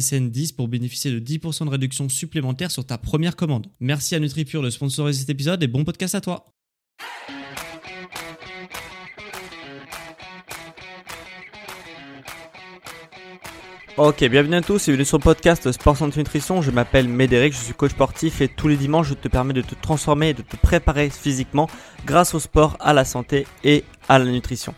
SSN 0.00 0.30
10 0.30 0.52
pour 0.52 0.68
bénéficier 0.68 1.10
de 1.10 1.20
10% 1.20 1.66
de 1.66 1.70
réduction 1.70 2.08
supplémentaire 2.08 2.70
sur 2.70 2.84
ta 2.84 2.98
première 2.98 3.36
commande. 3.36 3.66
Merci 3.80 4.14
à 4.14 4.20
NutriPure 4.20 4.62
de 4.62 4.70
sponsoriser 4.70 5.20
cet 5.20 5.30
épisode 5.30 5.62
et 5.62 5.68
bon 5.68 5.84
podcast 5.84 6.14
à 6.14 6.20
toi. 6.20 6.46
Ok, 13.96 14.24
bienvenue 14.24 14.56
à 14.56 14.60
tous 14.60 14.88
et 14.88 14.90
bienvenue 14.90 15.04
sur 15.04 15.18
le 15.18 15.22
podcast 15.22 15.70
Sport 15.70 15.96
Santé 15.96 16.18
Nutrition. 16.18 16.62
Je 16.62 16.72
m'appelle 16.72 17.06
Médéric, 17.06 17.52
je 17.52 17.58
suis 17.58 17.74
coach 17.74 17.92
sportif 17.92 18.40
et 18.40 18.48
tous 18.48 18.66
les 18.66 18.76
dimanches 18.76 19.10
je 19.10 19.14
te 19.14 19.28
permets 19.28 19.52
de 19.52 19.62
te 19.62 19.76
transformer 19.76 20.30
et 20.30 20.34
de 20.34 20.42
te 20.42 20.56
préparer 20.56 21.10
physiquement 21.10 21.70
grâce 22.04 22.34
au 22.34 22.40
sport, 22.40 22.76
à 22.80 22.92
la 22.92 23.04
santé 23.04 23.46
et 23.62 23.84
à 24.08 24.18
la 24.18 24.24
nutrition. 24.24 24.74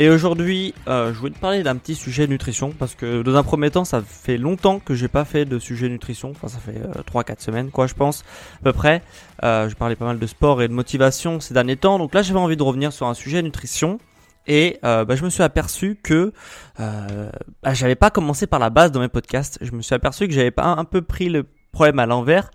Et 0.00 0.08
aujourd'hui, 0.08 0.74
euh, 0.88 1.12
je 1.12 1.18
voulais 1.18 1.30
te 1.30 1.38
parler 1.38 1.62
d'un 1.62 1.76
petit 1.76 1.94
sujet 1.94 2.26
nutrition 2.26 2.72
parce 2.72 2.94
que 2.94 3.20
dans 3.20 3.36
un 3.36 3.42
premier 3.42 3.70
temps, 3.70 3.84
ça 3.84 4.00
fait 4.00 4.38
longtemps 4.38 4.78
que 4.78 4.94
j'ai 4.94 5.08
pas 5.08 5.26
fait 5.26 5.44
de 5.44 5.58
sujet 5.58 5.90
nutrition. 5.90 6.30
Enfin, 6.30 6.48
ça 6.48 6.58
fait 6.58 6.78
euh, 6.78 7.02
3-4 7.02 7.42
semaines, 7.42 7.70
quoi, 7.70 7.86
je 7.86 7.92
pense, 7.92 8.24
à 8.60 8.64
peu 8.64 8.72
près. 8.72 9.02
Euh, 9.44 9.68
je 9.68 9.74
parlais 9.76 9.96
pas 9.96 10.06
mal 10.06 10.18
de 10.18 10.26
sport 10.26 10.62
et 10.62 10.68
de 10.68 10.72
motivation 10.72 11.38
ces 11.38 11.52
derniers 11.52 11.76
temps. 11.76 11.98
Donc 11.98 12.14
là, 12.14 12.22
j'avais 12.22 12.38
envie 12.38 12.56
de 12.56 12.62
revenir 12.62 12.94
sur 12.94 13.08
un 13.08 13.14
sujet 13.14 13.42
nutrition. 13.42 13.98
Et 14.46 14.78
euh, 14.84 15.04
bah, 15.04 15.16
je 15.16 15.24
me 15.24 15.28
suis 15.28 15.42
aperçu 15.42 15.98
que 16.02 16.32
euh, 16.80 17.30
bah, 17.62 17.74
j'avais 17.74 17.94
pas 17.94 18.10
commencé 18.10 18.46
par 18.46 18.58
la 18.58 18.70
base 18.70 18.92
dans 18.92 19.00
mes 19.00 19.08
podcasts. 19.08 19.58
Je 19.60 19.72
me 19.72 19.82
suis 19.82 19.94
aperçu 19.94 20.26
que 20.26 20.32
j'avais 20.32 20.50
pas 20.50 20.64
un 20.64 20.86
peu 20.86 21.02
pris 21.02 21.28
le 21.28 21.44
problème 21.72 21.98
à 21.98 22.06
l'envers. 22.06 22.50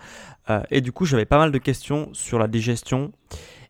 Euh, 0.49 0.63
et 0.71 0.81
du 0.81 0.91
coup, 0.91 1.05
j'avais 1.05 1.25
pas 1.25 1.37
mal 1.37 1.51
de 1.51 1.59
questions 1.59 2.09
sur 2.11 2.39
la 2.39 2.47
digestion. 2.47 3.11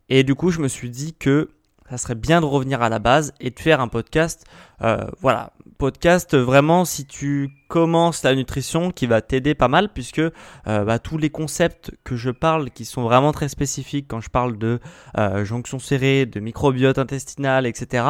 Et 0.08 0.23
du 0.23 0.34
coup, 0.34 0.50
je 0.50 0.62
me 0.62 0.70
suis 0.70 0.89
dit 0.89 1.14
que 1.14 1.50
ça 1.89 1.97
serait 1.97 2.16
bien 2.16 2.41
de 2.41 2.45
revenir 2.45 2.81
à 2.81 2.89
la 2.89 3.00
base 3.00 3.33
et 3.39 3.52
de 3.52 3.59
faire 3.59 3.81
un 3.81 3.88
podcast. 3.88 4.45
Euh, 4.81 5.05
voilà, 5.22 5.53
podcast 5.78 6.36
vraiment 6.36 6.83
si 6.83 7.05
tu 7.05 7.50
commences 7.67 8.23
la 8.23 8.36
nutrition 8.36 8.92
qui 8.92 9.08
va 9.08 9.22
t'aider 9.22 9.55
pas 9.55 9.67
mal 9.67 9.89
puisque 9.89 10.19
euh, 10.19 10.31
bah, 10.66 11.00
tous 11.00 11.17
les 11.17 11.30
concepts 11.30 11.92
que 12.03 12.16
je 12.16 12.31
parle 12.31 12.72
qui 12.72 12.86
sont 12.86 13.03
vraiment 13.03 13.31
très 13.31 13.50
spécifiques 13.50 14.08
quand 14.08 14.22
je 14.22 14.30
parle 14.30 14.58
de 14.58 14.80
euh, 15.17 15.45
jonction 15.45 15.80
serrée, 15.80 16.25
de 16.25 16.39
microbiote 16.39 16.98
intestinal, 16.98 17.65
etc. 17.65 18.05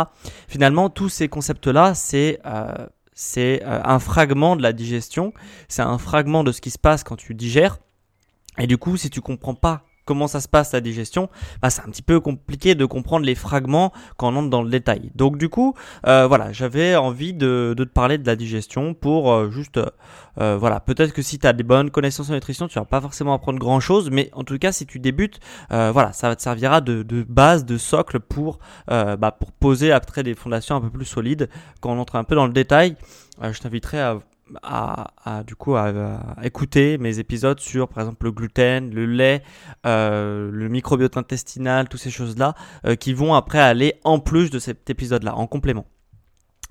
Finalement, 0.47 0.89
tous 0.89 1.09
ces 1.09 1.27
concepts-là, 1.27 1.93
c'est 1.93 2.39
euh, 2.45 2.87
c'est 3.15 3.63
euh, 3.63 3.81
un 3.83 3.99
fragment 3.99 4.55
de 4.55 4.61
la 4.61 4.73
digestion, 4.73 5.33
c'est 5.69 5.81
un 5.81 5.97
fragment 5.97 6.43
de 6.43 6.51
ce 6.51 6.61
qui 6.61 6.69
se 6.69 6.77
passe 6.77 7.03
quand 7.03 7.15
tu 7.15 7.33
digères. 7.33 7.79
Et 8.59 8.67
du 8.67 8.77
coup, 8.77 8.97
si 8.97 9.09
tu 9.09 9.21
comprends 9.21 9.55
pas 9.55 9.85
comment 10.05 10.27
ça 10.27 10.39
se 10.39 10.47
passe 10.47 10.71
la 10.71 10.81
digestion, 10.81 11.29
bah, 11.61 11.69
c'est 11.69 11.81
un 11.81 11.89
petit 11.89 12.01
peu 12.01 12.19
compliqué 12.19 12.75
de 12.75 12.85
comprendre 12.85 13.25
les 13.25 13.35
fragments 13.35 13.91
quand 14.17 14.31
on 14.33 14.37
entre 14.37 14.49
dans 14.49 14.61
le 14.61 14.69
détail. 14.69 15.11
Donc 15.15 15.37
du 15.37 15.49
coup, 15.49 15.73
euh, 16.07 16.27
voilà, 16.27 16.51
j'avais 16.53 16.95
envie 16.95 17.33
de, 17.33 17.73
te 17.77 17.83
parler 17.83 18.17
de 18.17 18.25
la 18.25 18.35
digestion 18.35 18.93
pour 18.93 19.31
euh, 19.31 19.49
juste, 19.49 19.79
euh, 20.39 20.57
voilà, 20.57 20.79
peut-être 20.79 21.13
que 21.13 21.21
si 21.21 21.39
tu 21.39 21.47
as 21.47 21.53
des 21.53 21.63
bonnes 21.63 21.89
connaissances 21.89 22.29
en 22.29 22.33
nutrition, 22.33 22.67
tu 22.67 22.79
vas 22.79 22.85
pas 22.85 23.01
forcément 23.01 23.33
apprendre 23.33 23.59
grand-chose, 23.59 24.09
mais 24.11 24.29
en 24.33 24.43
tout 24.43 24.57
cas, 24.57 24.71
si 24.71 24.85
tu 24.85 24.99
débutes, 24.99 25.39
voilà, 25.69 26.13
ça 26.13 26.35
te 26.35 26.41
servira 26.41 26.81
de, 26.81 27.25
base, 27.27 27.65
de 27.65 27.77
socle 27.77 28.19
pour, 28.19 28.59
bah, 28.87 29.35
pour 29.39 29.51
poser 29.51 29.91
après 29.91 30.23
des 30.23 30.35
fondations 30.35 30.75
un 30.75 30.81
peu 30.81 30.89
plus 30.89 31.05
solides 31.05 31.49
quand 31.81 31.91
on 31.91 31.99
entre 31.99 32.15
un 32.15 32.23
peu 32.23 32.35
dans 32.35 32.47
le 32.47 32.53
détail. 32.53 32.95
je 33.41 33.59
t'inviterai 33.59 33.99
à 33.99 34.19
à, 34.63 35.07
à, 35.23 35.43
du 35.43 35.55
coup 35.55 35.75
à, 35.75 35.87
à, 36.37 36.45
écouter 36.45 36.97
mes 36.97 37.19
épisodes 37.19 37.59
sur 37.59 37.87
par 37.87 38.03
exemple 38.03 38.25
le 38.25 38.31
gluten, 38.31 38.93
le 38.93 39.05
lait, 39.05 39.43
euh, 39.85 40.49
le 40.51 40.69
microbiote 40.69 41.17
intestinal, 41.17 41.89
toutes 41.89 42.01
ces 42.01 42.11
choses 42.11 42.37
là 42.37 42.55
euh, 42.85 42.95
qui 42.95 43.13
vont 43.13 43.33
après 43.33 43.59
aller 43.59 43.95
en 44.03 44.19
plus 44.19 44.49
de 44.49 44.59
cet 44.59 44.89
épisode 44.89 45.23
là 45.23 45.35
en 45.35 45.47
complément. 45.47 45.85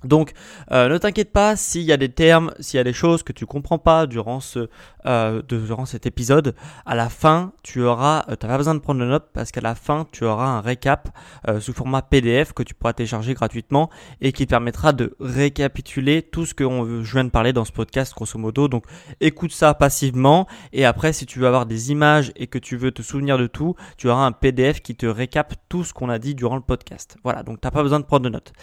Donc, 0.05 0.33
euh, 0.71 0.87
ne 0.87 0.97
t'inquiète 0.97 1.31
pas 1.31 1.55
s'il 1.55 1.83
y 1.83 1.91
a 1.91 1.97
des 1.97 2.09
termes, 2.09 2.51
s'il 2.59 2.77
y 2.77 2.81
a 2.81 2.83
des 2.83 2.93
choses 2.93 3.23
que 3.23 3.33
tu 3.33 3.45
comprends 3.45 3.79
pas 3.79 4.07
durant 4.07 4.39
ce, 4.39 4.69
euh, 5.05 5.43
durant 5.43 5.85
cet 5.85 6.07
épisode. 6.07 6.55
À 6.85 6.95
la 6.95 7.09
fin, 7.09 7.53
tu 7.61 7.83
auras, 7.83 8.25
euh, 8.29 8.35
t'as 8.35 8.47
pas 8.47 8.57
besoin 8.57 8.73
de 8.73 8.79
prendre 8.79 8.99
de 8.99 9.05
notes 9.05 9.29
parce 9.33 9.51
qu'à 9.51 9.61
la 9.61 9.75
fin, 9.75 10.07
tu 10.11 10.25
auras 10.25 10.47
un 10.47 10.61
récap 10.61 11.09
euh, 11.47 11.59
sous 11.59 11.73
format 11.73 12.01
PDF 12.01 12.53
que 12.53 12.63
tu 12.63 12.73
pourras 12.73 12.93
télécharger 12.93 13.35
gratuitement 13.35 13.91
et 14.21 14.31
qui 14.31 14.47
te 14.47 14.49
permettra 14.49 14.93
de 14.93 15.15
récapituler 15.19 16.23
tout 16.23 16.47
ce 16.47 16.55
que 16.55 16.63
on, 16.63 17.03
je 17.03 17.13
viens 17.13 17.23
de 17.23 17.29
parler 17.29 17.53
dans 17.53 17.65
ce 17.65 17.71
podcast, 17.71 18.15
grosso 18.15 18.39
modo. 18.39 18.67
Donc, 18.67 18.85
écoute 19.21 19.51
ça 19.51 19.75
passivement 19.75 20.47
et 20.73 20.85
après, 20.85 21.13
si 21.13 21.27
tu 21.27 21.37
veux 21.37 21.45
avoir 21.45 21.67
des 21.67 21.91
images 21.91 22.31
et 22.35 22.47
que 22.47 22.57
tu 22.57 22.75
veux 22.75 22.91
te 22.91 23.03
souvenir 23.03 23.37
de 23.37 23.45
tout, 23.45 23.75
tu 23.97 24.09
auras 24.09 24.25
un 24.25 24.31
PDF 24.31 24.81
qui 24.81 24.95
te 24.95 25.05
récap 25.05 25.53
tout 25.69 25.83
ce 25.83 25.93
qu'on 25.93 26.09
a 26.09 26.17
dit 26.17 26.33
durant 26.33 26.55
le 26.55 26.61
podcast. 26.61 27.17
Voilà, 27.23 27.43
donc 27.43 27.61
t'as 27.61 27.69
pas 27.69 27.83
besoin 27.83 27.99
de 27.99 28.05
prendre 28.05 28.23
de 28.23 28.29
notes. 28.29 28.53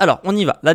Alors, 0.00 0.20
on 0.24 0.34
y 0.34 0.44
va. 0.44 0.58
La 0.64 0.74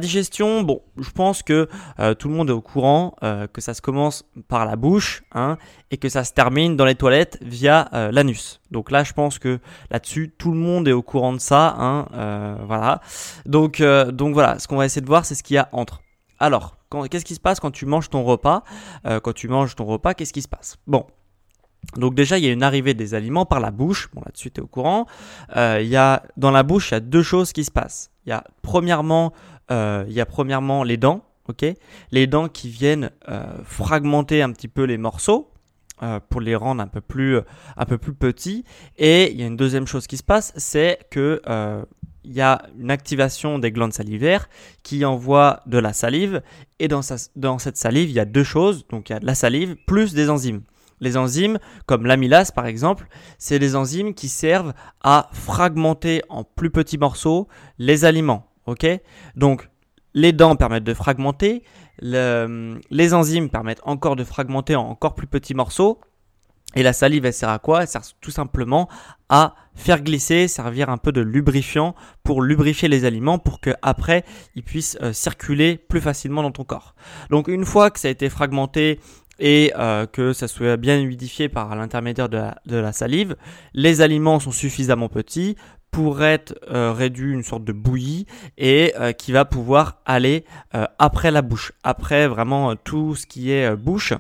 bon, 0.64 0.82
je 0.98 1.10
pense 1.12 1.44
que 1.44 1.68
euh, 2.00 2.14
tout 2.14 2.28
le 2.30 2.36
monde 2.36 2.50
est 2.50 2.54
au 2.54 2.62
courant 2.62 3.16
euh, 3.24 3.48
que 3.48 3.62
ça 3.62 3.74
se 3.74 3.82
commence 3.82 4.26
par 4.48 4.66
la 4.66 4.76
bouche 4.76 5.24
hein, 5.34 5.58
et 5.92 5.98
que 5.98 6.10
ça 6.10 6.24
se 6.24 6.34
termine 6.34 6.76
dans 6.76 6.86
les 6.86 6.96
toilettes 6.96 7.38
via 7.42 7.90
euh, 7.94 8.12
l'anus. 8.12 8.62
Donc 8.72 8.92
là, 8.92 9.04
je 9.04 9.14
pense 9.14 9.40
que 9.40 9.60
là-dessus, 9.90 10.34
tout 10.38 10.52
le 10.52 10.58
monde 10.58 10.88
est 10.88 10.94
au 10.94 11.02
courant 11.02 11.34
de 11.34 11.40
ça. 11.40 11.76
Hein, 11.78 12.58
voilà. 12.66 13.02
Donc, 13.46 13.82
donc 13.82 14.34
voilà, 14.34 14.60
ce 14.60 14.68
qu'on 14.68 14.76
va 14.76 14.86
essayer 14.86 15.02
de 15.02 15.08
voir, 15.08 15.26
c'est 15.26 15.36
ce 15.36 15.44
qu'il 15.44 15.56
y 15.56 15.58
a 15.58 15.70
entre. 15.72 16.02
Alors, 16.40 16.78
qu'est-ce 17.10 17.26
qui 17.26 17.36
se 17.36 17.40
passe 17.40 17.60
quand 17.60 17.72
tu 17.72 17.86
manges 17.86 18.10
ton 18.10 18.24
repas? 18.24 18.64
Quand 19.04 19.34
tu 19.34 19.48
manges 19.48 19.76
ton 19.76 19.86
repas, 19.86 20.14
qu'est-ce 20.14 20.34
qui 20.34 20.42
se 20.42 20.48
passe? 20.48 20.78
Bon, 20.86 21.06
donc 21.96 22.16
déjà, 22.16 22.38
il 22.38 22.46
y 22.46 22.50
a 22.50 22.52
une 22.52 22.64
arrivée 22.64 22.94
des 22.94 23.14
aliments 23.14 23.46
par 23.46 23.60
la 23.60 23.72
bouche. 23.72 24.10
Bon, 24.14 24.22
là-dessus, 24.26 24.52
tu 24.52 24.60
es 24.60 24.64
au 24.64 24.68
courant. 24.68 25.06
Euh, 25.56 25.80
il 25.82 25.88
y 25.88 25.96
a, 25.96 26.24
dans 26.36 26.52
la 26.52 26.64
bouche, 26.64 26.92
il 26.92 26.96
y 26.96 26.98
a 26.98 27.00
deux 27.00 27.24
choses 27.24 27.54
qui 27.54 27.64
se 27.64 27.72
passent. 27.72 28.12
Il 28.26 28.30
y 28.30 28.34
a 28.34 28.44
premièrement, 28.62 29.34
euh, 29.72 30.04
il 30.08 30.14
y 30.14 30.22
a 30.22 30.26
premièrement 30.26 30.84
les 30.84 30.98
dents. 30.98 31.24
ok? 31.48 31.66
Les 32.12 32.28
dents 32.28 32.50
qui 32.50 32.70
viennent 32.70 33.12
euh, 33.30 33.46
fragmenter 33.64 34.42
un 34.42 34.52
petit 34.52 34.68
peu 34.68 34.84
les 34.84 34.98
morceaux. 34.98 35.52
Pour 36.30 36.42
les 36.42 36.56
rendre 36.56 36.80
un 36.80 36.88
peu 36.88 37.02
plus 37.02 37.40
un 37.76 37.86
peu 37.86 37.98
plus 37.98 38.14
petits 38.14 38.64
et 39.00 39.32
il 39.32 39.40
y 39.40 39.42
a 39.42 39.48
une 39.48 39.58
deuxième 39.58 39.88
chose 39.88 40.06
qui 40.06 40.16
se 40.16 40.22
passe 40.22 40.54
c'est 40.56 41.00
que 41.10 41.42
il 42.24 42.34
y 42.34 42.42
a 42.42 42.62
une 42.78 42.92
activation 42.92 43.58
des 43.58 43.72
glandes 43.72 43.94
salivaires 43.94 44.48
qui 44.84 45.06
envoie 45.06 45.62
de 45.66 45.80
la 45.80 45.94
salive 45.94 46.44
et 46.78 46.88
dans, 46.88 47.02
dans 47.36 47.58
cette 47.58 47.78
salive 47.78 48.12
il 48.12 48.16
y 48.16 48.20
a 48.20 48.26
deux 48.26 48.44
choses 48.44 48.86
donc 48.90 49.10
il 49.10 49.14
y 49.14 49.16
a 49.16 49.20
de 49.20 49.26
la 49.26 49.34
salive 49.34 49.76
plus 49.88 50.14
des 50.14 50.30
enzymes 50.30 50.62
les 51.00 51.18
enzymes, 51.18 51.60
comme 51.86 52.06
l'amylase 52.06 52.52
par 52.52 52.66
exemple, 52.66 53.08
c'est 53.38 53.60
des 53.60 53.76
enzymes 53.76 54.14
qui 54.14 54.30
servent 54.30 54.74
à 55.04 55.30
fragmenter 55.32 56.22
en 56.30 56.44
plus 56.44 56.70
petits 56.70 56.98
morceaux 56.98 57.48
les 57.78 58.06
aliments. 58.06 58.48
Ok? 58.66 58.86
Donc, 59.36 59.70
les 60.14 60.34
dents 60.34 60.56
permettent 60.56 60.84
de 60.84 60.94
fragmenter, 60.94 61.64
le, 62.00 62.80
les 62.90 63.14
enzymes 63.14 63.50
permettent 63.50 63.82
encore 63.84 64.16
de 64.16 64.24
fragmenter 64.24 64.76
en 64.76 64.90
encore 64.90 65.16
plus 65.16 65.28
petits 65.28 65.54
morceaux. 65.54 66.00
Et 66.76 66.84
la 66.84 66.92
salive, 66.92 67.26
elle 67.26 67.34
sert 67.34 67.50
à 67.50 67.60
quoi? 67.60 67.84
Elle 67.84 67.88
sert 67.88 68.02
tout 68.20 68.30
simplement 68.30 68.90
à 69.30 69.56
faire 69.74 70.02
glisser, 70.02 70.48
servir 70.48 70.90
un 70.90 70.98
peu 70.98 71.12
de 71.12 71.22
lubrifiant 71.22 71.96
pour 72.24 72.42
lubrifier 72.42 72.90
les 72.90 73.06
aliments 73.06 73.40
pour 73.40 73.62
que 73.62 73.74
après 73.82 74.26
ils 74.56 74.64
puissent 74.64 74.98
euh, 75.02 75.14
circuler 75.14 75.78
plus 75.78 76.02
facilement 76.02 76.44
dans 76.44 76.52
ton 76.52 76.66
corps. 76.66 76.94
Donc 77.30 77.48
une 77.48 77.64
fois 77.64 77.90
que 77.90 78.00
ça 78.00 78.10
a 78.10 78.12
été 78.12 78.30
fragmenté 78.30 79.00
et 79.40 79.74
euh, 79.78 80.06
que 80.06 80.34
ça 80.34 80.48
soit 80.48 80.78
bien 80.78 81.00
humidifié 81.00 81.50
par 81.50 81.76
l'intermédiaire 81.76 82.30
de, 82.30 82.76
la 82.76 82.92
salive, 82.92 83.36
les 83.74 84.02
aliments 84.02 84.40
sont 84.40 84.52
suffisamment 84.52 85.10
petits 85.10 85.56
pour 85.92 86.24
être 86.24 86.58
euh, 86.70 86.92
réduit 86.92 87.34
une 87.34 87.44
sorte 87.44 87.64
de 87.64 87.72
bouillie 87.72 88.26
et 88.58 88.94
euh, 89.00 89.14
qui 89.14 89.32
va 89.32 89.46
pouvoir 89.46 90.02
aller 90.06 90.46
après 91.00 91.32
la 91.32 91.42
bouche, 91.42 91.72
après 91.84 92.28
vraiment 92.28 92.76
tout 92.76 93.16
ce 93.16 93.26
qui 93.26 93.52
est 93.52 93.76
bouche. 93.76 94.14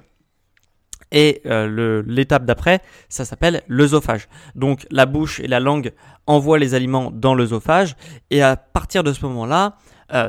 Et 1.13 1.41
l'étape 1.45 2.43
d'après, 2.43 2.81
ça 3.07 3.23
s'appelle 3.23 3.63
l'œsophage. 3.67 4.27
Donc 4.55 4.85
la 4.91 5.05
bouche 5.05 5.39
et 5.39 5.47
la 5.47 5.61
langue 5.61 5.93
envoient 6.25 6.59
les 6.59 6.73
aliments 6.73 7.11
dans 7.11 7.33
l'œsophage 7.33 7.95
et 8.29 8.41
à 8.41 8.57
partir 8.57 9.03
de 9.03 9.13
ce 9.13 9.25
moment-là, 9.25 9.77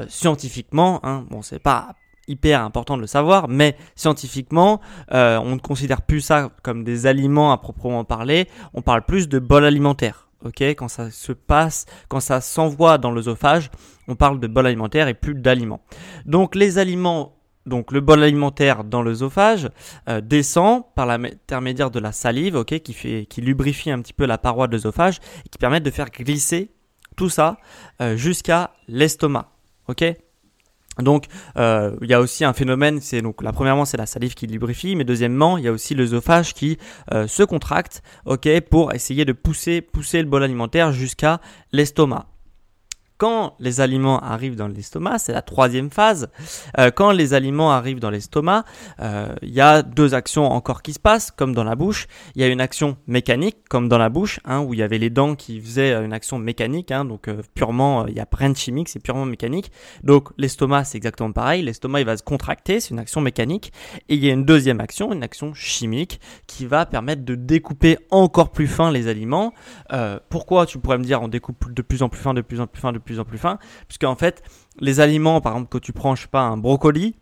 scientifiquement, 0.08 1.00
hein, 1.02 1.26
bon 1.30 1.42
c'est 1.42 1.58
pas 1.58 1.96
hyper 2.28 2.62
important 2.62 2.96
de 2.96 3.02
le 3.02 3.06
savoir, 3.06 3.48
mais 3.48 3.76
scientifiquement, 3.96 4.80
on 5.10 5.54
ne 5.54 5.58
considère 5.58 6.02
plus 6.02 6.20
ça 6.20 6.50
comme 6.62 6.84
des 6.84 7.06
aliments 7.06 7.52
à 7.52 7.58
proprement 7.58 8.04
parler, 8.04 8.48
on 8.74 8.82
parle 8.82 9.02
plus 9.02 9.28
de 9.28 9.38
bol 9.38 9.64
alimentaire 9.64 10.28
ok? 10.44 10.62
Quand 10.62 10.88
ça 10.88 11.10
se 11.10 11.32
passe, 11.32 11.86
quand 12.08 12.20
ça 12.20 12.40
s'envoie 12.40 12.98
dans 12.98 13.10
l'œsophage, 13.10 13.70
on 14.06 14.16
parle 14.16 14.40
de 14.40 14.46
bol 14.46 14.66
alimentaire 14.66 15.08
et 15.08 15.14
plus 15.14 15.34
d'aliments. 15.34 15.80
Donc 16.26 16.54
les 16.54 16.78
aliments, 16.78 17.36
donc 17.66 17.92
le 17.92 18.00
bol 18.00 18.22
alimentaire 18.22 18.84
dans 18.84 19.02
l'œsophage 19.02 19.68
euh, 20.08 20.20
descend 20.20 20.84
par 20.94 21.06
l'intermédiaire 21.06 21.90
de 21.90 22.00
la 22.00 22.12
salive, 22.12 22.56
ok, 22.56 22.78
qui 22.80 22.92
fait, 22.92 23.26
qui 23.26 23.40
lubrifie 23.40 23.90
un 23.90 24.00
petit 24.00 24.12
peu 24.14 24.26
la 24.26 24.38
paroi 24.38 24.66
de 24.66 24.72
l'œsophage 24.72 25.18
et 25.44 25.48
qui 25.48 25.58
permet 25.58 25.80
de 25.80 25.90
faire 25.90 26.10
glisser 26.10 26.70
tout 27.16 27.28
ça 27.28 27.58
euh, 28.00 28.16
jusqu'à 28.16 28.70
l'estomac, 28.86 29.50
ok? 29.88 30.04
Donc, 31.02 31.26
euh, 31.56 31.96
il 32.02 32.08
y 32.08 32.14
a 32.14 32.20
aussi 32.20 32.44
un 32.44 32.52
phénomène, 32.52 33.00
c'est 33.00 33.22
donc 33.22 33.42
la 33.42 33.52
premièrement 33.52 33.84
c'est 33.84 33.96
la 33.96 34.06
salive 34.06 34.34
qui 34.34 34.46
lubrifie, 34.46 34.96
mais 34.96 35.04
deuxièmement 35.04 35.58
il 35.58 35.64
y 35.64 35.68
a 35.68 35.72
aussi 35.72 35.94
l'œsophage 35.94 36.54
qui 36.54 36.78
euh, 37.12 37.26
se 37.26 37.42
contracte, 37.42 38.02
ok, 38.26 38.48
pour 38.70 38.92
essayer 38.92 39.24
de 39.24 39.32
pousser 39.32 39.80
pousser 39.80 40.22
le 40.22 40.28
bol 40.28 40.42
alimentaire 40.42 40.92
jusqu'à 40.92 41.40
l'estomac 41.72 42.26
quand 43.18 43.56
les 43.58 43.80
aliments 43.80 44.20
arrivent 44.20 44.54
dans 44.54 44.68
l'estomac, 44.68 45.18
c'est 45.18 45.32
la 45.32 45.42
troisième 45.42 45.90
phase. 45.90 46.30
Euh, 46.78 46.92
quand 46.92 47.10
les 47.10 47.34
aliments 47.34 47.72
arrivent 47.72 47.98
dans 47.98 48.10
l'estomac, 48.10 48.64
euh, 49.00 49.34
il 49.42 49.50
y 49.50 49.60
a 49.60 49.82
deux 49.82 50.14
actions 50.14 50.46
encore 50.46 50.82
qui 50.82 50.92
se 50.92 51.00
passent, 51.00 51.32
comme 51.32 51.52
dans 51.52 51.64
la 51.64 51.74
bouche. 51.74 52.06
Il 52.36 52.42
y 52.42 52.44
a 52.44 52.48
une 52.48 52.60
action 52.60 52.96
mécanique, 53.08 53.56
comme 53.68 53.88
dans 53.88 53.98
la 53.98 54.08
bouche, 54.08 54.38
hein, 54.44 54.60
où 54.60 54.72
il 54.72 54.80
y 54.80 54.84
avait 54.84 54.98
les 54.98 55.10
dents 55.10 55.34
qui 55.34 55.60
faisaient 55.60 55.92
une 55.94 56.12
action 56.12 56.38
mécanique. 56.38 56.92
Hein, 56.92 57.04
donc 57.04 57.26
euh, 57.26 57.42
purement, 57.54 58.06
il 58.06 58.14
n'y 58.14 58.20
a 58.20 58.26
rien 58.32 58.50
de 58.50 58.56
chimique, 58.56 58.88
c'est 58.88 59.02
purement 59.02 59.26
mécanique. 59.26 59.72
Donc 60.04 60.28
l'estomac, 60.38 60.84
c'est 60.84 60.96
exactement 60.96 61.32
pareil. 61.32 61.62
L'estomac, 61.62 62.00
il 62.00 62.06
va 62.06 62.16
se 62.16 62.22
contracter, 62.22 62.78
c'est 62.78 62.90
une 62.90 63.00
action 63.00 63.20
mécanique. 63.20 63.72
Et 64.08 64.14
il 64.14 64.24
y 64.24 64.30
a 64.30 64.32
une 64.32 64.44
deuxième 64.44 64.80
action, 64.80 65.12
une 65.12 65.24
action 65.24 65.54
chimique, 65.54 66.20
qui 66.46 66.66
va 66.66 66.86
permettre 66.86 67.24
de 67.24 67.34
découper 67.34 67.98
encore 68.12 68.52
plus 68.52 68.68
fin 68.68 68.92
les 68.92 69.08
aliments. 69.08 69.52
pourquoi 70.28 70.66
tu 70.66 70.78
pourrais 70.78 70.98
me 70.98 71.04
dire 71.04 71.20
on 71.20 71.28
découpe 71.28 71.72
de 71.72 71.82
plus 71.82 72.02
en 72.02 72.08
plus 72.08 72.20
fin, 72.20 72.32
de 72.32 72.42
plus 72.42 72.60
en 72.60 72.68
plus 72.68 72.80
fin, 72.80 72.92
de 72.92 72.98
plus 72.98 73.07
en 73.18 73.24
plus 73.24 73.38
fin, 73.38 73.58
puisque 73.86 74.04
en 74.04 74.16
fait, 74.16 74.42
les 74.80 75.00
aliments, 75.00 75.40
par 75.40 75.52
exemple, 75.52 75.70
que 75.70 75.78
tu 75.78 75.92
prends, 75.92 76.14
je 76.14 76.22
sais 76.22 76.28
pas, 76.28 76.42
un 76.42 76.56
brocoli, 76.56 77.16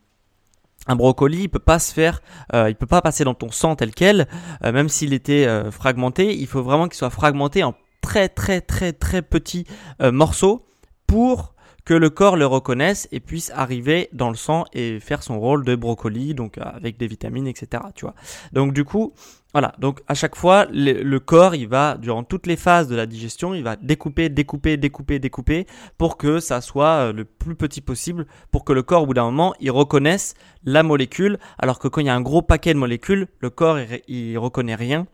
un 0.87 0.97
brocoli, 0.97 1.43
il 1.43 1.49
peut 1.49 1.59
pas 1.59 1.79
se 1.79 1.93
faire, 1.93 2.23
euh, 2.55 2.71
il 2.71 2.77
peut 2.77 2.87
pas 2.87 3.03
passer 3.03 3.25
dans 3.25 3.35
ton 3.35 3.51
sang 3.51 3.77
tel 3.77 3.93
quel, 3.93 4.29
euh, 4.65 4.73
même 4.73 4.89
s'il 4.89 5.13
était 5.13 5.47
euh, 5.47 5.71
fragmenté. 5.71 6.35
Il 6.37 6.47
faut 6.47 6.63
vraiment 6.63 6.87
qu'il 6.89 6.97
soit 6.97 7.11
fragmenté 7.11 7.65
en 7.65 7.75
très 8.01 8.29
très 8.29 8.61
très 8.61 8.93
très 8.93 9.21
petits 9.21 9.67
morceaux 10.01 10.65
pour 11.09 11.55
que 11.85 11.95
le 11.95 12.09
corps 12.09 12.37
le 12.37 12.47
reconnaisse 12.47 13.09
et 13.11 13.19
puisse 13.19 13.51
arriver 13.51 14.09
dans 14.13 14.29
le 14.29 14.37
sang 14.37 14.65
et 14.73 15.01
faire 15.01 15.23
son 15.25 15.41
rôle 15.41 15.65
de 15.65 15.75
brocoli, 15.75 16.35
donc 16.35 16.59
avec 16.59 16.99
des 16.99 17.09
vitamines, 17.09 17.49
etc. 17.49 17.83
Tu 17.95 18.05
vois. 18.05 18.15
Donc 18.53 18.73
du 18.73 18.85
coup, 18.85 19.13
voilà. 19.57 19.73
Donc 19.79 20.03
à 20.07 20.13
chaque 20.13 20.37
fois, 20.37 20.67
le, 20.71 21.17
corps, 21.19 21.55
il 21.55 21.67
va 21.67 21.97
durant 21.97 22.25
toutes 22.25 22.47
les 22.47 22.57
phases 22.57 22.89
de 22.89 22.95
la 22.95 23.07
digestion, 23.07 23.55
il 23.55 23.65
va 23.65 23.77
découper, 23.77 24.29
découper, 24.29 24.77
découper, 24.77 25.19
découper 25.19 25.67
pour 25.97 26.19
que 26.19 26.41
ça 26.41 26.61
soit 26.61 27.09
euh, 27.09 27.13
le 27.15 27.25
plus 27.25 27.55
petit 27.55 27.81
possible, 27.81 28.27
pour 28.51 28.67
que 28.67 28.75
le 28.75 28.83
corps, 28.83 29.05
au 29.05 29.07
bout 29.07 29.15
d'un 29.15 29.25
moment, 29.25 29.55
il 29.59 29.71
reconnaisse 29.71 30.35
la 30.65 30.83
molécule. 30.83 31.39
Alors 31.59 31.79
que 31.79 31.89
quand 31.89 32.03
il 32.03 32.07
y 32.07 32.11
a 32.11 32.15
un 32.15 32.21
gros 32.21 32.43
paquet 32.43 32.75
de 32.75 32.79
molécules, 32.79 33.29
le 33.41 33.49
corps, 33.49 33.79
il, 34.09 34.37
reconnaît 34.37 34.75
rien 34.75 35.07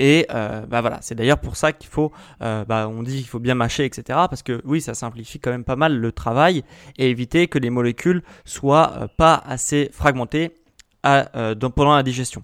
et 0.00 0.26
euh, 0.34 0.66
bah 0.66 0.80
voilà, 0.80 0.98
c'est 1.00 1.14
d'ailleurs 1.14 1.38
pour 1.38 1.54
ça 1.54 1.72
qu'il 1.72 1.88
faut, 1.88 2.10
euh, 2.42 2.64
bah 2.64 2.88
on 2.88 3.04
dit 3.04 3.18
qu'il 3.18 3.28
faut 3.28 3.38
bien 3.38 3.54
mâcher, 3.54 3.84
etc. 3.84 4.02
Parce 4.28 4.42
que 4.42 4.60
oui, 4.64 4.80
ça 4.80 4.94
simplifie 4.94 5.38
quand 5.38 5.52
même 5.52 5.64
pas 5.64 5.76
mal 5.76 5.96
le 5.96 6.10
travail 6.10 6.64
et 6.98 7.08
éviter 7.08 7.46
que 7.46 7.60
les 7.60 7.70
molécules 7.70 8.24
soient 8.44 9.06
pas 9.16 9.40
assez 9.46 9.90
fragmentées 9.92 10.50
pendant 11.02 11.94
la 11.94 12.02
digestion. 12.02 12.42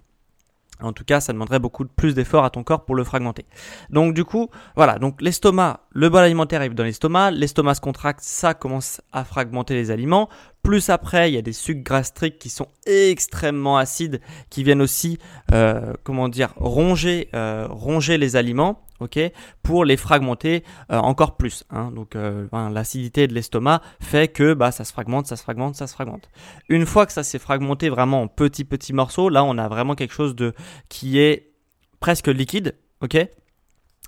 En 0.81 0.91
tout 0.91 1.03
cas, 1.03 1.19
ça 1.19 1.33
demanderait 1.33 1.59
beaucoup 1.59 1.85
plus 1.85 2.15
d'efforts 2.15 2.43
à 2.43 2.49
ton 2.49 2.63
corps 2.63 2.83
pour 2.83 2.95
le 2.95 3.03
fragmenter. 3.03 3.45
Donc 3.89 4.13
du 4.13 4.25
coup, 4.25 4.49
voilà, 4.75 4.99
donc 4.99 5.21
l'estomac, 5.21 5.81
le 5.91 6.09
bol 6.09 6.23
alimentaire 6.23 6.59
arrive 6.59 6.73
dans 6.73 6.83
l'estomac, 6.83 7.31
l'estomac 7.31 7.75
se 7.75 7.81
contracte, 7.81 8.21
ça 8.21 8.53
commence 8.53 9.01
à 9.11 9.23
fragmenter 9.23 9.75
les 9.75 9.91
aliments. 9.91 10.29
Plus 10.63 10.89
après, 10.89 11.29
il 11.29 11.35
y 11.35 11.37
a 11.37 11.41
des 11.41 11.53
sucs 11.53 11.83
gastriques 11.83 12.39
qui 12.39 12.49
sont 12.49 12.69
extrêmement 12.85 13.77
acides, 13.77 14.21
qui 14.49 14.63
viennent 14.63 14.81
aussi, 14.81 15.19
euh, 15.51 15.93
comment 16.03 16.29
dire, 16.29 16.53
ronger, 16.55 17.29
euh, 17.35 17.67
ronger 17.69 18.17
les 18.17 18.37
aliments 18.37 18.83
ok, 19.03 19.19
pour 19.61 19.85
les 19.85 19.97
fragmenter 19.97 20.63
euh, 20.91 20.97
encore 20.97 21.35
plus. 21.37 21.65
Hein. 21.69 21.91
Donc 21.91 22.15
euh, 22.15 22.47
l'acidité 22.71 23.27
de 23.27 23.33
l'estomac 23.33 23.81
fait 23.99 24.29
que 24.29 24.53
bah, 24.53 24.71
ça 24.71 24.85
se 24.85 24.93
fragmente, 24.93 25.27
ça 25.27 25.35
se 25.35 25.43
fragmente, 25.43 25.75
ça 25.75 25.87
se 25.87 25.93
fragmente. 25.93 26.29
Une 26.69 26.85
fois 26.85 27.05
que 27.05 27.11
ça 27.11 27.23
s'est 27.23 27.39
fragmenté 27.39 27.89
vraiment 27.89 28.21
en 28.23 28.27
petits 28.27 28.63
petits 28.63 28.93
morceaux, 28.93 29.29
là 29.29 29.43
on 29.43 29.57
a 29.57 29.67
vraiment 29.67 29.95
quelque 29.95 30.13
chose 30.13 30.35
de 30.35 30.53
qui 30.89 31.19
est 31.19 31.51
presque 31.99 32.27
liquide, 32.27 32.75
ok. 33.01 33.17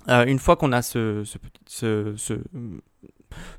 Une 0.08 0.38
fois 0.38 0.54
qu'on 0.54 0.70
a 0.70 0.82
ce, 0.82 1.24
ce, 1.24 1.36
ce, 1.66 2.14
ce, 2.16 2.34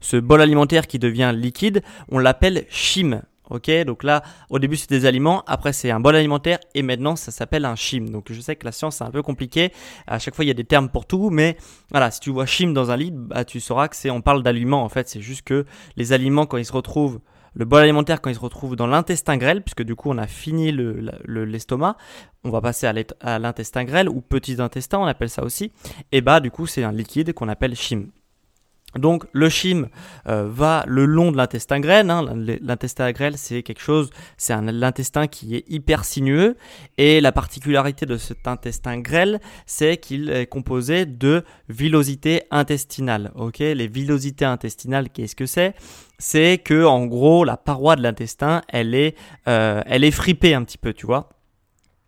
ce 0.01 0.17
bol 0.17 0.41
alimentaire 0.41 0.87
qui 0.87 0.99
devient 0.99 1.33
liquide, 1.35 1.81
on 2.09 2.19
l'appelle 2.19 2.65
chime. 2.69 3.21
Ok, 3.49 3.71
donc 3.85 4.03
là, 4.03 4.23
au 4.49 4.59
début 4.59 4.75
c'est 4.75 4.89
des 4.89 5.05
aliments, 5.05 5.41
après 5.47 5.71
c'est 5.71 5.89
un 5.89 6.01
bol 6.01 6.17
alimentaire 6.17 6.59
et 6.75 6.81
maintenant 6.81 7.15
ça 7.15 7.31
s'appelle 7.31 7.63
un 7.63 7.77
chim. 7.77 8.07
Donc 8.11 8.29
je 8.29 8.41
sais 8.41 8.57
que 8.57 8.65
la 8.65 8.73
science 8.73 8.97
c'est 8.97 9.05
un 9.05 9.11
peu 9.11 9.21
compliqué. 9.21 9.71
À 10.05 10.19
chaque 10.19 10.35
fois 10.35 10.43
il 10.43 10.49
y 10.49 10.51
a 10.51 10.53
des 10.53 10.65
termes 10.65 10.89
pour 10.89 11.05
tout, 11.05 11.29
mais 11.29 11.55
voilà, 11.91 12.11
si 12.11 12.19
tu 12.19 12.29
vois 12.29 12.45
chim 12.45 12.71
dans 12.73 12.91
un 12.91 12.97
lit, 12.97 13.11
bah, 13.13 13.45
tu 13.45 13.61
sauras 13.61 13.87
que 13.87 13.95
c'est 13.95 14.09
on 14.09 14.19
parle 14.19 14.43
d'aliments 14.43 14.83
en 14.83 14.89
fait. 14.89 15.07
C'est 15.07 15.21
juste 15.21 15.43
que 15.43 15.65
les 15.95 16.11
aliments 16.11 16.45
quand 16.45 16.57
ils 16.57 16.65
se 16.65 16.73
retrouvent 16.73 17.21
le 17.53 17.63
bol 17.63 17.81
alimentaire 17.81 18.21
quand 18.21 18.29
il 18.29 18.35
se 18.35 18.39
retrouve 18.41 18.75
dans 18.75 18.85
l'intestin 18.85 19.37
grêle, 19.37 19.63
puisque 19.63 19.83
du 19.83 19.95
coup 19.95 20.09
on 20.11 20.17
a 20.17 20.27
fini 20.27 20.71
l'estomac, 21.25 21.95
le, 22.43 22.49
on 22.49 22.51
va 22.51 22.61
passer 22.61 22.85
à 22.85 23.39
l'intestin 23.39 23.83
grêle 23.85 24.09
ou 24.09 24.21
petit 24.21 24.61
intestin, 24.61 24.99
on 24.99 25.05
appelle 25.05 25.29
ça 25.29 25.43
aussi, 25.43 25.71
et 26.11 26.21
bah 26.21 26.39
du 26.39 26.51
coup 26.51 26.67
c'est 26.67 26.83
un 26.83 26.91
liquide 26.91 27.33
qu'on 27.33 27.47
appelle 27.47 27.75
chim. 27.75 28.09
Donc 28.95 29.25
le 29.33 29.49
chim 29.49 29.89
euh, 30.27 30.47
va 30.49 30.83
le 30.87 31.05
long 31.05 31.31
de 31.31 31.37
l'intestin 31.37 31.79
grêle. 31.79 32.09
Hein. 32.09 32.25
L'intestin 32.61 33.11
grêle, 33.11 33.37
c'est 33.37 33.61
quelque 33.61 33.81
chose, 33.81 34.09
c'est 34.37 34.59
l'intestin 34.61 35.27
qui 35.27 35.55
est 35.55 35.65
hyper 35.67 36.05
sinueux. 36.05 36.55
Et 36.97 37.19
la 37.19 37.31
particularité 37.31 38.05
de 38.05 38.17
cet 38.17 38.47
intestin 38.47 38.99
grêle, 38.99 39.39
c'est 39.65 39.97
qu'il 39.97 40.29
est 40.29 40.47
composé 40.47 41.05
de 41.05 41.43
villosité 41.67 42.43
intestinale. 42.49 43.31
Ok, 43.35 43.59
les 43.59 43.87
villosités 43.87 44.45
intestinales, 44.45 45.09
qu'est-ce 45.09 45.35
que 45.35 45.45
c'est? 45.45 45.75
C'est 46.17 46.57
que 46.57 46.85
en 46.85 47.05
gros, 47.05 47.43
la 47.43 47.57
paroi 47.57 47.95
de 47.97 48.01
l'intestin, 48.01 48.61
elle 48.69 48.95
est, 48.95 49.15
euh, 49.47 49.81
elle 49.85 50.03
est 50.03 50.11
fripée 50.11 50.53
un 50.53 50.63
petit 50.63 50.79
peu, 50.79 50.93
tu 50.93 51.05
vois. 51.05 51.29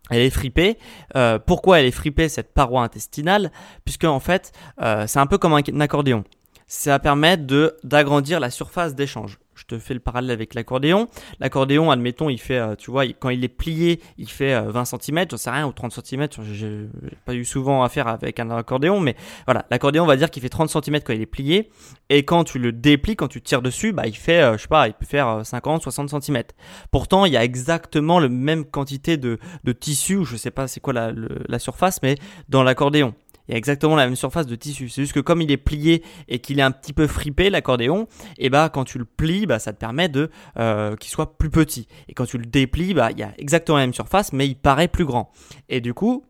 Elle 0.09 0.21
est 0.21 0.31
fripée. 0.31 0.79
Euh, 1.15 1.37
pourquoi 1.37 1.79
elle 1.79 1.85
est 1.85 1.91
fripée 1.91 2.29
cette 2.29 2.51
paroi 2.53 2.81
intestinale? 2.81 3.51
Puisque 3.85 4.05
en 4.05 4.19
fait, 4.19 4.53
c'est 4.79 5.19
un 5.19 5.27
peu 5.27 5.37
comme 5.37 5.53
un 5.53 5.81
accordéon 5.81 6.23
ça 6.69 6.91
va 6.91 6.99
permettre 6.99 7.45
de 7.45 7.75
d'agrandir 7.83 8.39
la 8.39 8.51
surface 8.51 8.95
d'échange. 8.95 9.39
Je 9.55 9.65
te 9.65 9.77
fais 9.77 9.93
le 9.93 9.99
parallèle 9.99 10.31
avec 10.31 10.53
l'accordéon. 10.53 11.09
L'accordéon, 11.41 11.91
admettons, 11.91 12.29
il 12.29 12.39
fait, 12.39 12.59
euh, 12.59 12.75
tu 12.75 12.91
vois, 12.91 13.05
quand 13.07 13.27
il 13.27 13.43
est 13.43 13.49
plié, 13.49 13.99
il 14.17 14.29
fait 14.29 14.57
20 14.61 14.85
cm, 14.85 15.25
j'en 15.29 15.35
sais 15.35 15.49
rien, 15.49 15.67
ou 15.67 15.73
30 15.73 15.91
cm. 15.91 16.27
J'ai 16.53 16.87
pas 17.25 17.33
eu 17.33 17.43
souvent 17.43 17.83
affaire 17.83 18.07
avec 18.07 18.39
un 18.39 18.51
accordéon, 18.51 19.01
mais 19.01 19.17
voilà, 19.45 19.65
l'accordéon, 19.69 20.03
on 20.03 20.07
va 20.07 20.15
dire 20.15 20.29
qu'il 20.29 20.41
fait 20.41 20.47
30 20.49 20.69
cm 20.69 21.01
quand 21.01 21.11
il 21.11 21.21
est 21.21 21.25
plié, 21.25 21.71
et 22.07 22.23
quand 22.23 22.45
tu 22.45 22.57
le 22.57 22.71
déplies, 22.71 23.17
quand 23.17 23.27
tu 23.27 23.41
tires 23.41 23.61
dessus, 23.61 23.91
bah, 23.91 24.07
il 24.07 24.15
fait, 24.15 24.41
euh, 24.41 24.57
je 24.57 24.61
sais 24.61 24.69
pas, 24.69 24.87
il 24.87 24.93
peut 24.93 25.05
faire 25.05 25.41
50, 25.43 25.83
60 25.83 26.23
cm. 26.23 26.43
Pourtant, 26.89 27.25
il 27.25 27.33
y 27.33 27.37
a 27.37 27.43
exactement 27.43 28.19
la 28.19 28.29
même 28.29 28.63
quantité 28.63 29.17
de, 29.17 29.39
de 29.65 29.71
tissu, 29.73 30.23
je 30.23 30.37
sais 30.37 30.51
pas 30.51 30.67
c'est 30.69 30.79
quoi 30.79 30.93
la, 30.93 31.11
la 31.47 31.59
surface, 31.59 32.01
mais 32.01 32.15
dans 32.47 32.63
l'accordéon 32.63 33.13
il 33.49 33.53
y 33.53 33.55
a 33.55 33.57
exactement 33.57 33.95
la 33.95 34.05
même 34.05 34.15
surface 34.15 34.45
de 34.45 34.55
tissu. 34.55 34.89
C'est 34.89 35.01
juste 35.01 35.13
que 35.13 35.19
comme 35.19 35.41
il 35.41 35.51
est 35.51 35.57
plié 35.57 36.03
et 36.27 36.37
qu'il 36.37 36.59
est 36.59 36.61
un 36.61 36.69
petit 36.69 36.93
peu 36.93 37.07
fripé 37.07 37.49
l'accordéon, 37.49 38.03
et 38.37 38.45
eh 38.45 38.49
bah 38.51 38.69
quand 38.71 38.83
tu 38.83 38.99
le 38.99 39.05
plies, 39.05 39.47
bah 39.47 39.57
ça 39.57 39.73
te 39.73 39.79
permet 39.79 40.07
de 40.07 40.29
euh, 40.59 40.95
qu'il 40.95 41.09
soit 41.09 41.35
plus 41.35 41.49
petit. 41.49 41.87
Et 42.07 42.13
quand 42.13 42.25
tu 42.25 42.37
le 42.37 42.45
déplies, 42.45 42.93
bah 42.93 43.09
il 43.09 43.17
y 43.17 43.23
a 43.23 43.33
exactement 43.39 43.79
la 43.79 43.85
même 43.85 43.93
surface, 43.95 44.33
mais 44.33 44.47
il 44.47 44.55
paraît 44.55 44.87
plus 44.87 45.03
grand. 45.03 45.31
Et 45.67 45.81
du 45.81 45.95
coup, 45.95 46.25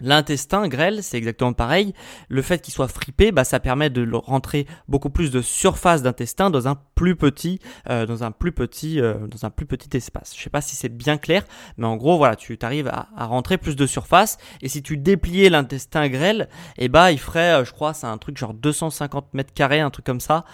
L'intestin 0.00 0.68
grêle, 0.68 1.02
c'est 1.02 1.18
exactement 1.18 1.52
pareil. 1.52 1.92
Le 2.28 2.42
fait 2.42 2.60
qu'il 2.60 2.72
soit 2.72 2.88
fripé, 2.88 3.32
bah, 3.32 3.44
ça 3.44 3.60
permet 3.60 3.90
de 3.90 4.08
rentrer 4.14 4.66
beaucoup 4.88 5.10
plus 5.10 5.30
de 5.30 5.42
surface 5.42 6.02
d'intestin 6.02 6.50
dans 6.50 6.68
un 6.68 6.76
plus 6.94 7.16
petit, 7.16 7.58
euh, 7.88 8.06
dans 8.06 8.24
un 8.24 8.30
plus 8.30 8.52
petit, 8.52 9.00
euh, 9.00 9.26
dans 9.26 9.44
un 9.44 9.50
plus 9.50 9.66
petit 9.66 9.96
espace. 9.96 10.34
Je 10.36 10.42
sais 10.42 10.50
pas 10.50 10.60
si 10.60 10.76
c'est 10.76 10.88
bien 10.88 11.18
clair, 11.18 11.44
mais 11.76 11.86
en 11.86 11.96
gros, 11.96 12.16
voilà, 12.16 12.36
tu 12.36 12.56
arrives 12.62 12.88
à, 12.88 13.08
rentrer 13.26 13.58
plus 13.58 13.76
de 13.76 13.86
surface. 13.86 14.38
Et 14.62 14.68
si 14.68 14.82
tu 14.82 14.96
dépliais 14.96 15.50
l'intestin 15.50 16.08
grêle, 16.08 16.48
eh 16.76 16.88
bah, 16.88 17.12
il 17.12 17.18
ferait, 17.18 17.60
euh, 17.60 17.64
je 17.64 17.72
crois, 17.72 17.94
c'est 17.94 18.06
un 18.06 18.18
truc 18.18 18.38
genre 18.38 18.54
250 18.54 19.34
mètres 19.34 19.52
carrés, 19.52 19.80
un 19.80 19.90
truc 19.90 20.06
comme 20.06 20.20
ça. 20.20 20.44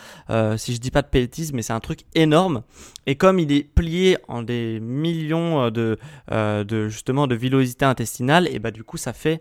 si 0.56 0.74
je 0.74 0.80
dis 0.80 0.90
pas 0.90 1.02
de 1.02 1.08
bêtises, 1.10 1.52
mais 1.52 1.62
c'est 1.62 1.72
un 1.72 1.80
truc 1.80 2.00
énorme. 2.14 2.62
Et 3.06 3.16
comme 3.16 3.38
il 3.38 3.52
est 3.52 3.62
plié 3.62 4.16
en 4.28 4.42
des 4.42 4.80
millions 4.80 5.70
de, 5.70 5.98
de 6.30 6.88
justement 6.88 7.26
de 7.26 7.34
villosité 7.34 7.84
intestinale, 7.84 8.48
et 8.48 8.58
bah 8.58 8.70
du 8.70 8.84
coup, 8.84 8.96
ça 8.96 9.12
fait 9.12 9.33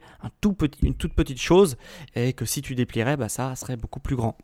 une 0.82 0.96
toute 0.96 1.14
petite 1.14 1.42
chose 1.42 1.78
et 2.16 2.34
que 2.34 2.46
si 2.46 2.62
tu 2.62 2.76
déplierais, 2.76 3.18
bah, 3.18 3.30
ça 3.30 3.56
serait 3.56 3.78
beaucoup 3.78 4.00
plus 4.00 4.16
grand. 4.16 4.38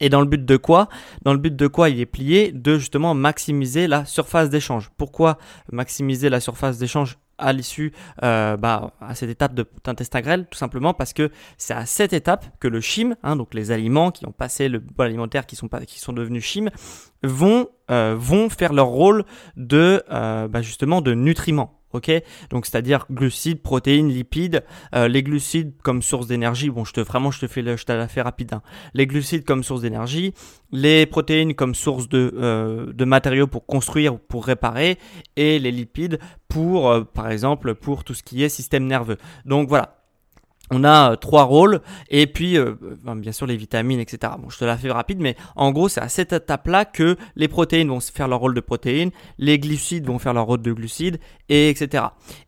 Et 0.00 0.08
dans 0.08 0.20
le 0.20 0.26
but 0.26 0.44
de 0.44 0.56
quoi? 0.56 0.88
Dans 1.22 1.32
le 1.32 1.38
but 1.38 1.54
de 1.54 1.66
quoi 1.66 1.88
il 1.88 2.00
est 2.00 2.06
plié? 2.06 2.50
De 2.52 2.78
justement 2.78 3.14
maximiser 3.14 3.86
la 3.86 4.04
surface 4.04 4.50
d'échange. 4.50 4.90
Pourquoi 4.96 5.38
maximiser 5.70 6.28
la 6.28 6.40
surface 6.40 6.78
d'échange 6.78 7.18
à 7.38 7.52
l'issue, 7.52 7.92
euh, 8.22 8.56
bah, 8.56 8.92
à 9.00 9.14
cette 9.14 9.30
étape 9.30 9.54
de 9.54 9.66
d'intestin 9.84 10.20
grêle 10.20 10.46
Tout 10.50 10.58
simplement 10.58 10.94
parce 10.94 11.12
que 11.12 11.30
c'est 11.58 11.74
à 11.74 11.86
cette 11.86 12.12
étape 12.12 12.46
que 12.60 12.68
le 12.68 12.80
chim, 12.80 13.16
hein, 13.22 13.36
donc 13.36 13.54
les 13.54 13.70
aliments 13.70 14.10
qui 14.10 14.26
ont 14.26 14.32
passé 14.32 14.68
le 14.68 14.78
bol 14.78 15.06
alimentaire, 15.06 15.46
qui 15.46 15.56
sont, 15.56 15.68
pas, 15.68 15.84
qui 15.84 15.98
sont 15.98 16.12
devenus 16.12 16.44
chim, 16.44 16.68
vont, 17.22 17.68
euh, 17.90 18.14
vont 18.16 18.48
faire 18.48 18.72
leur 18.72 18.86
rôle 18.86 19.24
de, 19.56 20.02
euh, 20.10 20.48
bah, 20.48 20.62
justement, 20.62 21.00
de 21.00 21.14
nutriments 21.14 21.81
ok 21.92 22.10
Donc 22.50 22.66
c'est-à-dire 22.66 23.06
glucides, 23.10 23.62
protéines, 23.62 24.08
lipides. 24.08 24.64
Euh, 24.94 25.08
les 25.08 25.22
glucides 25.22 25.72
comme 25.82 26.02
source 26.02 26.26
d'énergie, 26.26 26.70
bon, 26.70 26.84
je 26.84 26.92
te 26.92 27.00
vraiment, 27.00 27.30
je 27.30 27.40
te 27.40 27.46
fais, 27.46 27.62
je 27.62 27.84
la 27.88 28.08
fais 28.08 28.22
rapide. 28.22 28.54
Hein. 28.54 28.62
Les 28.94 29.06
glucides 29.06 29.44
comme 29.44 29.62
source 29.62 29.82
d'énergie, 29.82 30.34
les 30.70 31.06
protéines 31.06 31.54
comme 31.54 31.74
source 31.74 32.08
de, 32.08 32.34
euh, 32.36 32.92
de 32.92 33.04
matériaux 33.04 33.46
pour 33.46 33.66
construire, 33.66 34.18
pour 34.18 34.46
réparer, 34.46 34.98
et 35.36 35.58
les 35.58 35.70
lipides 35.70 36.18
pour, 36.48 36.90
euh, 36.90 37.02
par 37.02 37.30
exemple, 37.30 37.74
pour 37.74 38.04
tout 38.04 38.14
ce 38.14 38.22
qui 38.22 38.42
est 38.42 38.48
système 38.48 38.86
nerveux. 38.86 39.16
Donc 39.46 39.68
voilà, 39.68 40.01
on 40.72 40.84
a 40.84 41.12
euh, 41.12 41.16
trois 41.16 41.44
rôles 41.44 41.80
et 42.08 42.26
puis 42.26 42.56
euh, 42.56 42.74
bien 43.16 43.32
sûr 43.32 43.46
les 43.46 43.56
vitamines 43.56 44.00
etc. 44.00 44.32
Bon 44.38 44.48
je 44.48 44.58
te 44.58 44.64
la 44.64 44.76
fais 44.76 44.90
rapide 44.90 45.20
mais 45.20 45.36
en 45.54 45.70
gros 45.70 45.88
c'est 45.88 46.00
à 46.00 46.08
cette 46.08 46.32
étape 46.32 46.66
là 46.66 46.84
que 46.84 47.16
les 47.36 47.48
protéines 47.48 47.88
vont 47.88 48.00
faire 48.00 48.28
leur 48.28 48.40
rôle 48.40 48.54
de 48.54 48.60
protéines, 48.60 49.10
les 49.38 49.58
glucides 49.58 50.06
vont 50.06 50.18
faire 50.18 50.34
leur 50.34 50.46
rôle 50.46 50.62
de 50.62 50.72
glucides 50.72 51.20
et 51.48 51.68
etc. 51.68 52.04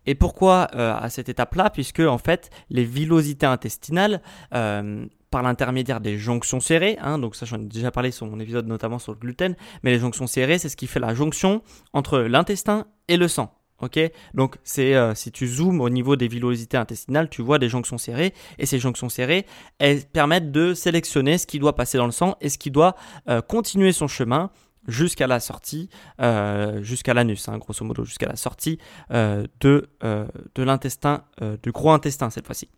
Et 0.06 0.14
pourquoi 0.14 0.68
euh, 0.74 0.96
à 0.96 1.10
cette 1.10 1.28
étape 1.28 1.54
là 1.54 1.70
puisque 1.70 2.00
en 2.00 2.18
fait 2.18 2.50
les 2.70 2.84
villosités 2.84 3.46
intestinales 3.46 4.20
par 4.50 5.42
l'intermédiaire 5.42 6.00
des 6.00 6.16
jonctions 6.16 6.60
serrées, 6.60 6.96
hein, 7.00 7.18
donc 7.18 7.34
ça 7.34 7.44
j'en 7.44 7.60
ai 7.60 7.64
déjà 7.64 7.90
parlé 7.90 8.12
sur 8.12 8.26
mon 8.26 8.38
épisode 8.38 8.66
notamment 8.66 8.98
sur 8.98 9.12
le 9.12 9.18
gluten, 9.18 9.56
mais 9.82 9.90
les 9.90 9.98
jonctions 9.98 10.26
serrées 10.26 10.58
c'est 10.58 10.68
ce 10.68 10.76
qui 10.76 10.86
fait 10.86 11.00
la 11.00 11.14
jonction 11.14 11.62
entre 11.92 12.20
l'intestin 12.20 12.86
et 13.08 13.16
le 13.16 13.28
sang. 13.28 13.52
Ok, 13.80 13.98
donc 14.34 14.56
c'est 14.62 14.94
euh, 14.94 15.14
si 15.16 15.32
tu 15.32 15.48
zoomes 15.48 15.80
au 15.80 15.90
niveau 15.90 16.14
des 16.14 16.28
villosités 16.28 16.76
intestinales, 16.76 17.28
tu 17.28 17.42
vois 17.42 17.58
des 17.58 17.68
jonctions 17.68 17.98
serrées 17.98 18.32
et 18.58 18.66
ces 18.66 18.78
jonctions 18.78 19.08
serrées, 19.08 19.46
elles 19.78 20.04
permettent 20.04 20.52
de 20.52 20.74
sélectionner 20.74 21.38
ce 21.38 21.46
qui 21.46 21.58
doit 21.58 21.74
passer 21.74 21.98
dans 21.98 22.06
le 22.06 22.12
sang 22.12 22.36
et 22.40 22.48
ce 22.50 22.56
qui 22.56 22.70
doit 22.70 22.94
euh, 23.28 23.42
continuer 23.42 23.92
son 23.92 24.06
chemin 24.06 24.50
jusqu'à 24.86 25.26
la 25.26 25.40
sortie, 25.40 25.88
euh, 26.20 26.82
jusqu'à 26.82 27.14
l'anus, 27.14 27.48
hein, 27.48 27.58
grosso 27.58 27.84
modo, 27.84 28.04
jusqu'à 28.04 28.28
la 28.28 28.36
sortie 28.36 28.78
de, 29.10 29.88
de 30.00 30.62
l'intestin, 30.62 31.24
du 31.62 31.72
gros 31.72 31.90
intestin 31.90 32.30
cette 32.30 32.46
fois-ci. 32.46 32.68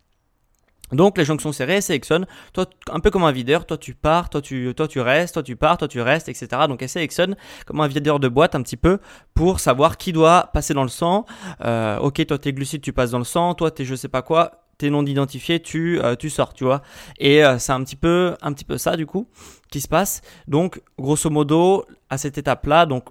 Donc 0.91 1.17
les 1.17 1.25
jonctions 1.25 1.51
serrées 1.51 1.81
sélectionnent, 1.81 2.25
toi 2.53 2.65
un 2.91 2.99
peu 2.99 3.11
comme 3.11 3.23
un 3.23 3.31
videur, 3.31 3.65
toi 3.65 3.77
tu 3.77 3.93
pars, 3.93 4.29
toi 4.29 4.41
tu, 4.41 4.73
toi 4.75 4.87
tu 4.87 4.99
restes, 5.01 5.33
toi 5.33 5.43
tu 5.43 5.55
pars, 5.55 5.77
toi 5.77 5.87
tu 5.87 6.01
restes, 6.01 6.29
etc. 6.29 6.47
Donc 6.67 6.81
elle 6.81 6.89
sélectionne 6.89 7.35
comme 7.65 7.81
un 7.81 7.87
videur 7.87 8.19
de 8.19 8.27
boîte 8.27 8.55
un 8.55 8.61
petit 8.61 8.77
peu 8.77 8.99
pour 9.33 9.59
savoir 9.59 9.97
qui 9.97 10.13
doit 10.13 10.49
passer 10.53 10.73
dans 10.73 10.83
le 10.83 10.89
sang. 10.89 11.25
Euh, 11.65 11.97
ok, 11.97 12.25
toi 12.25 12.37
tes 12.37 12.53
glucides 12.53 12.81
tu 12.81 12.93
passes 12.93 13.11
dans 13.11 13.17
le 13.17 13.25
sang, 13.25 13.53
toi 13.53 13.69
tes 13.71 13.83
je 13.83 13.95
sais 13.95 14.07
pas 14.07 14.21
quoi, 14.21 14.63
tes 14.77 14.89
non 14.89 15.05
identifiés 15.05 15.59
tu, 15.59 15.99
euh, 15.99 16.15
tu 16.15 16.29
sors, 16.29 16.53
tu 16.53 16.63
vois. 16.63 16.81
Et 17.19 17.43
euh, 17.43 17.59
c'est 17.59 17.73
un 17.73 17.83
petit 17.83 17.95
peu, 17.95 18.35
un 18.41 18.53
petit 18.53 18.65
peu 18.65 18.77
ça 18.77 18.95
du 18.95 19.05
coup 19.05 19.27
qui 19.69 19.81
se 19.81 19.87
passe. 19.87 20.21
Donc 20.47 20.81
grosso 20.97 21.29
modo 21.29 21.85
à 22.09 22.17
cette 22.17 22.37
étape 22.37 22.65
là, 22.65 22.85
donc 22.85 23.09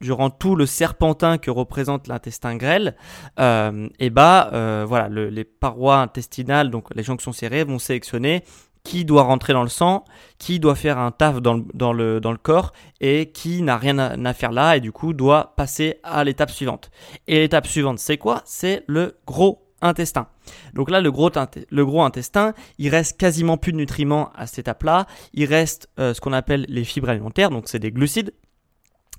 durant 0.00 0.30
tout 0.30 0.56
le 0.56 0.66
serpentin 0.66 1.38
que 1.38 1.50
représente 1.50 2.08
l'intestin 2.08 2.56
grêle, 2.56 2.96
euh, 3.38 3.88
et 3.98 4.10
bah 4.10 4.50
euh, 4.52 4.84
voilà, 4.86 5.08
les 5.08 5.44
parois 5.44 5.98
intestinales, 5.98 6.70
donc 6.70 6.94
les 6.94 7.02
jonctions 7.02 7.32
serrées, 7.32 7.64
vont 7.64 7.78
sélectionner 7.78 8.44
qui 8.84 9.06
doit 9.06 9.22
rentrer 9.22 9.54
dans 9.54 9.62
le 9.62 9.68
sang, 9.70 10.04
qui 10.38 10.60
doit 10.60 10.74
faire 10.74 10.98
un 10.98 11.10
taf 11.10 11.40
dans 11.40 11.54
le, 11.54 11.64
dans 11.72 11.92
le, 11.92 12.20
dans 12.20 12.32
le 12.32 12.38
corps 12.38 12.72
et 13.00 13.30
qui 13.32 13.62
n'a 13.62 13.78
rien 13.78 13.98
à, 13.98 14.34
faire 14.34 14.52
là 14.52 14.76
et 14.76 14.80
du 14.80 14.92
coup 14.92 15.14
doit 15.14 15.54
passer 15.56 16.00
à 16.04 16.22
l'étape 16.22 16.50
suivante. 16.50 16.90
Et 17.26 17.40
l'étape 17.40 17.66
suivante, 17.66 17.98
c'est 17.98 18.18
quoi? 18.18 18.42
C'est 18.44 18.84
le 18.86 19.16
gros 19.26 19.66
intestin. 19.80 20.28
Donc 20.74 20.90
là, 20.90 21.00
le 21.00 21.10
gros, 21.10 21.30
le 21.70 21.86
gros 21.86 22.02
intestin, 22.02 22.52
il 22.78 22.90
reste 22.90 23.18
quasiment 23.18 23.56
plus 23.56 23.72
de 23.72 23.78
nutriments 23.78 24.30
à 24.34 24.46
cette 24.46 24.60
étape-là. 24.60 25.06
Il 25.32 25.46
reste 25.46 25.88
euh, 25.98 26.12
ce 26.12 26.20
qu'on 26.20 26.32
appelle 26.32 26.66
les 26.68 26.84
fibres 26.84 27.08
alimentaires, 27.08 27.50
donc 27.50 27.68
c'est 27.68 27.78
des 27.78 27.90
glucides 27.90 28.32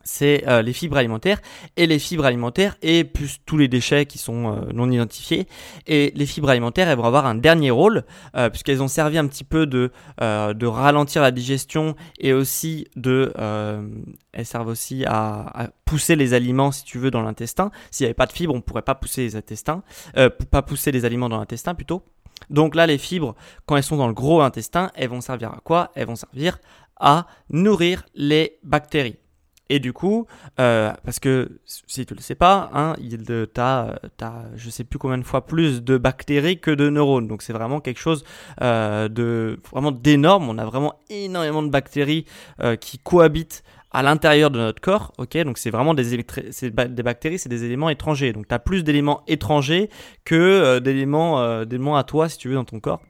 c'est 0.05 0.47
euh, 0.47 0.62
les 0.62 0.71
fibres 0.71 0.95
alimentaires. 0.95 1.41
Et 1.75 1.88
les 1.88 2.00
fibres 2.00 2.24
alimentaires 2.24 2.77
et 2.81 3.03
plus 3.03 3.39
tous 3.45 3.57
les 3.57 3.67
déchets 3.67 4.05
qui 4.05 4.17
sont 4.17 4.53
euh, 4.53 4.71
non 4.74 4.89
identifiés. 4.89 5.47
Et 5.88 6.13
les 6.15 6.25
fibres 6.25 6.50
alimentaires 6.50 6.88
elles 6.88 6.97
vont 6.97 7.03
avoir 7.03 7.25
un 7.25 7.35
dernier 7.35 7.71
rôle 7.71 8.05
euh, 8.38 8.50
puisqu'elles 8.50 8.81
ont 8.81 8.88
servi 8.88 9.17
un 9.17 9.27
petit 9.27 9.43
peu 9.43 9.65
de 9.65 9.91
de 10.19 10.65
ralentir 10.67 11.21
la 11.24 11.31
digestion 11.31 11.95
et 12.19 12.31
aussi 12.31 12.88
de 12.95 13.33
elles 14.31 14.45
servent 14.45 14.67
aussi 14.67 15.03
à, 15.05 15.63
à, 15.63 15.67
pousser 15.85 16.15
les 16.15 16.33
aliments 16.33 16.71
si 16.71 16.83
tu 16.83 17.00
veux 17.00 17.09
dans 17.09 17.24
l'intestin. 17.24 17.71
S'il 17.89 18.05
n'y 18.05 18.07
avait 18.07 18.13
pas 18.13 18.27
de 18.27 18.33
fibres 18.33 18.53
on 18.53 18.62
pourrait 18.62 18.83
pas 18.83 18.93
pousser 18.93 19.24
les 19.24 19.35
intestins 19.35 19.83
pas 20.51 20.62
pousser 20.62 20.91
les 20.91 21.05
aliments 21.05 21.29
dans 21.29 21.39
l'intestin 21.39 21.74
plutôt. 21.74 22.03
Donc 22.51 22.75
là 22.75 22.85
les 22.85 23.00
fibres 23.00 23.35
quand 23.65 23.75
elles 23.75 23.83
sont 23.83 23.97
dans 23.97 24.07
le 24.07 24.13
gros 24.13 24.41
intestin 24.41 24.91
elles 24.93 25.09
vont 25.09 25.21
servir 25.21 25.50
à 25.51 25.59
quoi? 25.63 25.91
Elles 25.95 26.07
vont 26.07 26.15
servir 26.15 26.59
à 27.00 27.25
nourrir 27.50 28.05
les 28.13 28.59
bactéries 28.63 29.17
et 29.69 29.79
du 29.79 29.93
coup, 29.93 30.27
euh, 30.60 30.93
parce 31.03 31.19
que 31.19 31.60
si 31.65 32.05
tu 32.05 32.13
le 32.13 32.22
sais 32.22 32.36
pas, 32.36 32.69
hein, 32.74 32.95
il 33.00 33.25
t'as, 33.51 33.95
je 34.55 34.69
sais 34.69 34.84
plus 34.84 35.00
combien 35.00 35.17
de 35.17 35.24
fois 35.24 35.45
plus 35.45 35.84
de 35.84 35.98
bactéries 35.98 36.60
que 36.60 36.72
de 36.72 36.89
neurones. 36.89 37.27
Donc 37.27 37.41
c'est 37.41 37.53
vraiment 37.53 37.79
quelque 37.79 38.00
chose 38.00 38.24
euh, 38.62 39.07
de 39.07 39.60
vraiment 39.72 39.91
d'énorme. 39.91 40.50
On 40.50 40.57
a 40.60 40.65
vraiment 40.65 41.00
énormément 41.10 41.63
de 41.63 41.69
bactéries 41.69 42.25
euh, 42.62 42.75
qui 42.75 43.00
cohabitent 43.00 43.63
à 43.91 44.03
l'intérieur 44.03 44.51
de 44.51 44.60
notre 44.60 44.81
corps. 44.81 45.13
Ok, 45.17 45.36
donc 45.38 45.57
c'est 45.57 45.72
vraiment 45.72 45.95
des, 45.95 46.15
des 46.15 47.03
bactéries, 47.03 47.39
c'est 47.39 47.50
des 47.50 47.63
éléments 47.63 47.89
étrangers. 47.89 48.34
Donc 48.34 48.48
tu 48.48 48.53
as 48.53 48.60
plus 48.60 48.84
d'éléments 48.84 49.24
étrangers 49.27 49.89
que 50.25 50.77
d'éléments, 50.79 51.65
d'éléments 51.65 51.98
à 51.98 52.03
toi 52.03 52.29
si 52.29 52.38
tu 52.38 52.50
veux 52.50 52.55
dans 52.55 52.65
ton 52.65 52.79
corps. 52.79 53.01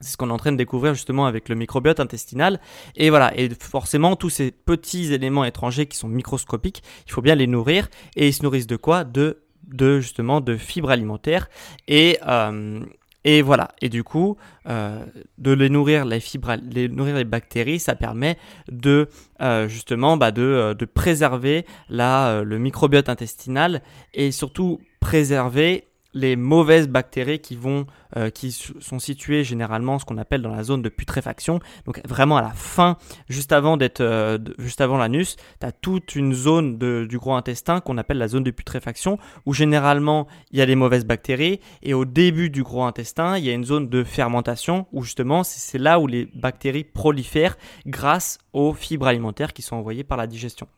C'est 0.00 0.12
ce 0.12 0.16
qu'on 0.16 0.28
est 0.30 0.32
en 0.32 0.36
train 0.36 0.52
de 0.52 0.56
découvrir 0.56 0.94
justement 0.94 1.26
avec 1.26 1.48
le 1.48 1.54
microbiote 1.54 2.00
intestinal. 2.00 2.60
Et 2.96 3.10
voilà, 3.10 3.36
et 3.36 3.48
forcément, 3.58 4.14
tous 4.16 4.30
ces 4.30 4.52
petits 4.52 5.12
éléments 5.12 5.44
étrangers 5.44 5.86
qui 5.86 5.96
sont 5.96 6.08
microscopiques, 6.08 6.82
il 7.06 7.12
faut 7.12 7.22
bien 7.22 7.34
les 7.34 7.46
nourrir. 7.46 7.88
Et 8.16 8.28
ils 8.28 8.32
se 8.32 8.42
nourrissent 8.42 8.66
de 8.66 8.76
quoi? 8.76 9.04
De, 9.04 9.42
de 9.66 10.00
justement 10.00 10.40
de 10.40 10.56
fibres 10.56 10.90
alimentaires. 10.90 11.48
Et, 11.88 12.18
euh, 12.26 12.80
et 13.24 13.42
voilà, 13.42 13.70
et 13.82 13.88
du 13.88 14.04
coup, 14.04 14.36
euh, 14.68 15.04
de 15.38 15.50
les 15.50 15.68
nourrir, 15.68 16.04
les 16.04 16.20
fibres, 16.20 16.54
les 16.70 16.88
nourrir 16.88 17.16
les 17.16 17.24
bactéries, 17.24 17.80
ça 17.80 17.96
permet 17.96 18.38
de 18.70 19.08
euh, 19.40 19.68
justement 19.68 20.16
bah, 20.16 20.30
de, 20.30 20.74
de 20.78 20.84
préserver 20.84 21.66
la, 21.88 22.42
le 22.44 22.58
microbiote 22.58 23.08
intestinal 23.08 23.82
et 24.14 24.30
surtout 24.30 24.80
préserver 25.00 25.88
les 26.14 26.36
mauvaises 26.36 26.88
bactéries 26.88 27.40
qui 27.40 27.56
vont 27.56 27.86
euh, 28.16 28.30
qui 28.30 28.52
sont 28.52 28.98
situées 28.98 29.44
généralement 29.44 29.98
ce 29.98 30.04
qu'on 30.04 30.16
appelle 30.16 30.40
dans 30.40 30.54
la 30.54 30.62
zone 30.62 30.80
de 30.80 30.88
putréfaction. 30.88 31.60
Donc 31.84 32.00
vraiment 32.06 32.38
à 32.38 32.42
la 32.42 32.50
fin 32.50 32.96
juste 33.28 33.52
avant 33.52 33.76
euh, 34.00 34.38
l'anus 34.98 35.36
tu 35.60 35.66
as 35.66 35.72
toute 35.72 36.16
une 36.16 36.32
zone 36.32 36.78
de, 36.78 37.06
du 37.08 37.18
gros 37.18 37.34
intestin 37.34 37.80
qu'on 37.80 37.98
appelle 37.98 38.18
la 38.18 38.28
zone 38.28 38.44
de 38.44 38.50
putréfaction 38.50 39.18
où 39.44 39.52
généralement 39.52 40.26
il 40.50 40.58
y 40.58 40.62
a 40.62 40.66
des 40.66 40.76
mauvaises 40.76 41.04
bactéries. 41.04 41.60
Et 41.82 41.94
au 41.94 42.04
début 42.04 42.48
du 42.48 42.62
gros 42.62 42.84
intestin 42.84 43.36
il 43.36 43.44
y 43.44 43.50
a 43.50 43.52
une 43.52 43.64
zone 43.64 43.88
de 43.88 44.04
fermentation 44.04 44.86
où 44.92 45.02
justement 45.02 45.44
c'est 45.44 45.78
là 45.78 46.00
où 46.00 46.06
les 46.06 46.26
bactéries 46.34 46.84
prolifèrent 46.84 47.58
grâce 47.86 48.38
aux 48.52 48.72
fibres 48.72 49.06
alimentaires 49.06 49.52
qui 49.52 49.62
sont 49.62 49.76
envoyées 49.76 50.04
par 50.04 50.16
la 50.16 50.26
digestion 50.26 50.68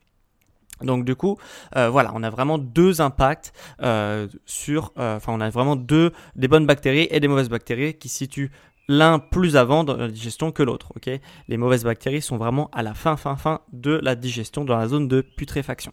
donc 0.82 1.04
du 1.04 1.14
coup, 1.14 1.36
euh, 1.76 1.90
voilà, 1.90 2.12
on 2.14 2.22
a 2.22 2.30
vraiment 2.30 2.58
deux 2.58 3.00
impacts 3.00 3.52
euh, 3.82 4.28
sur, 4.46 4.92
euh, 4.98 5.16
enfin 5.16 5.32
on 5.34 5.40
a 5.40 5.50
vraiment 5.50 5.76
deux 5.76 6.12
des 6.36 6.48
bonnes 6.48 6.66
bactéries 6.66 7.08
et 7.10 7.20
des 7.20 7.28
mauvaises 7.28 7.48
bactéries 7.48 7.94
qui 7.94 8.08
situent 8.08 8.50
l'un 8.88 9.20
plus 9.20 9.56
avant 9.56 9.84
dans 9.84 9.96
la 9.96 10.08
digestion 10.08 10.50
que 10.50 10.64
l'autre. 10.64 10.92
ok? 10.96 11.20
Les 11.46 11.56
mauvaises 11.56 11.84
bactéries 11.84 12.22
sont 12.22 12.36
vraiment 12.36 12.68
à 12.72 12.82
la 12.82 12.92
fin, 12.92 13.16
fin, 13.16 13.36
fin 13.36 13.60
de 13.72 14.00
la 14.02 14.16
digestion, 14.16 14.64
dans 14.64 14.76
la 14.76 14.88
zone 14.88 15.06
de 15.06 15.20
putréfaction. 15.20 15.92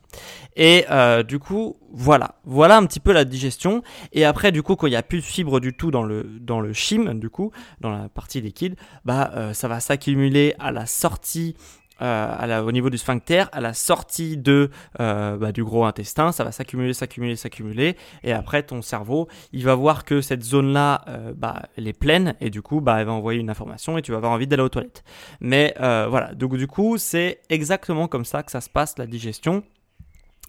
Et 0.56 0.84
du 1.28 1.38
coup, 1.38 1.78
voilà, 1.92 2.40
voilà 2.44 2.78
un 2.78 2.88
petit 2.88 3.00
peu 3.00 3.12
la 3.12 3.24
digestion. 3.24 3.84
Et 4.14 4.26
après, 4.26 4.52
du 4.52 4.64
coup, 4.64 4.76
quand 4.76 4.88
il 4.88 4.92
n'y 4.92 4.96
a 4.96 5.04
plus 5.04 5.20
de 5.20 5.26
fibres 5.26 5.60
du 5.60 5.74
tout 5.74 5.92
dans 5.92 6.02
le 6.02 6.24
dans 6.24 6.60
le 6.60 6.74
chim, 6.74 7.14
du 7.14 7.30
coup, 7.30 7.52
dans 7.82 7.92
la 7.92 8.10
partie 8.10 8.42
liquide, 8.42 8.76
bah 9.06 9.54
ça 9.54 9.68
va 9.68 9.80
s'accumuler 9.80 10.56
à 10.58 10.72
la 10.72 10.88
sortie 10.88 11.56
euh, 12.02 12.62
au 12.62 12.72
niveau 12.72 12.90
du 12.90 12.98
sphincter, 12.98 13.46
à 13.52 13.62
la 13.62 13.74
sortie 13.74 14.38
de, 14.38 14.70
euh, 15.00 15.38
bah, 15.38 15.52
du 15.52 15.64
gros 15.64 15.86
intestin, 15.86 16.32
ça 16.32 16.44
va 16.44 16.52
s'accumuler, 16.52 16.94
s'accumuler, 16.94 17.36
s'accumuler, 17.36 17.96
et 18.24 18.34
après 18.34 18.64
ton 18.64 18.82
cerveau, 18.82 19.28
il 19.54 19.64
va 19.64 19.76
voir 19.76 20.06
que 20.06 20.22
cette 20.22 20.44
zone-là, 20.44 21.04
euh, 21.08 21.34
bah, 21.36 21.64
elle 21.78 21.88
est 21.88 21.98
pleine, 21.98 22.36
et 22.42 22.50
du 22.50 22.62
coup, 22.62 22.82
bah, 22.82 23.00
elle 23.00 23.06
va 23.06 23.14
envoyer 23.14 23.40
une 23.40 23.50
information, 23.50 23.98
et 23.98 24.02
tu 24.02 24.12
vas 24.12 24.18
avoir 24.18 24.32
envie 24.32 24.48
d'aller 24.48 24.64
aux 24.64 24.70
toilettes. 24.70 25.04
Mais 25.42 25.74
voilà, 25.78 26.34
donc 26.34 26.56
du 26.58 26.68
coup, 26.68 26.98
c'est 26.98 27.40
exactement 27.50 28.08
comme 28.08 28.26
ça 28.26 28.44
que 28.44 28.52
ça 28.52 28.62
se 28.62 28.70
passe 28.70 28.98
la 28.98 29.08
digestion. 29.08 29.64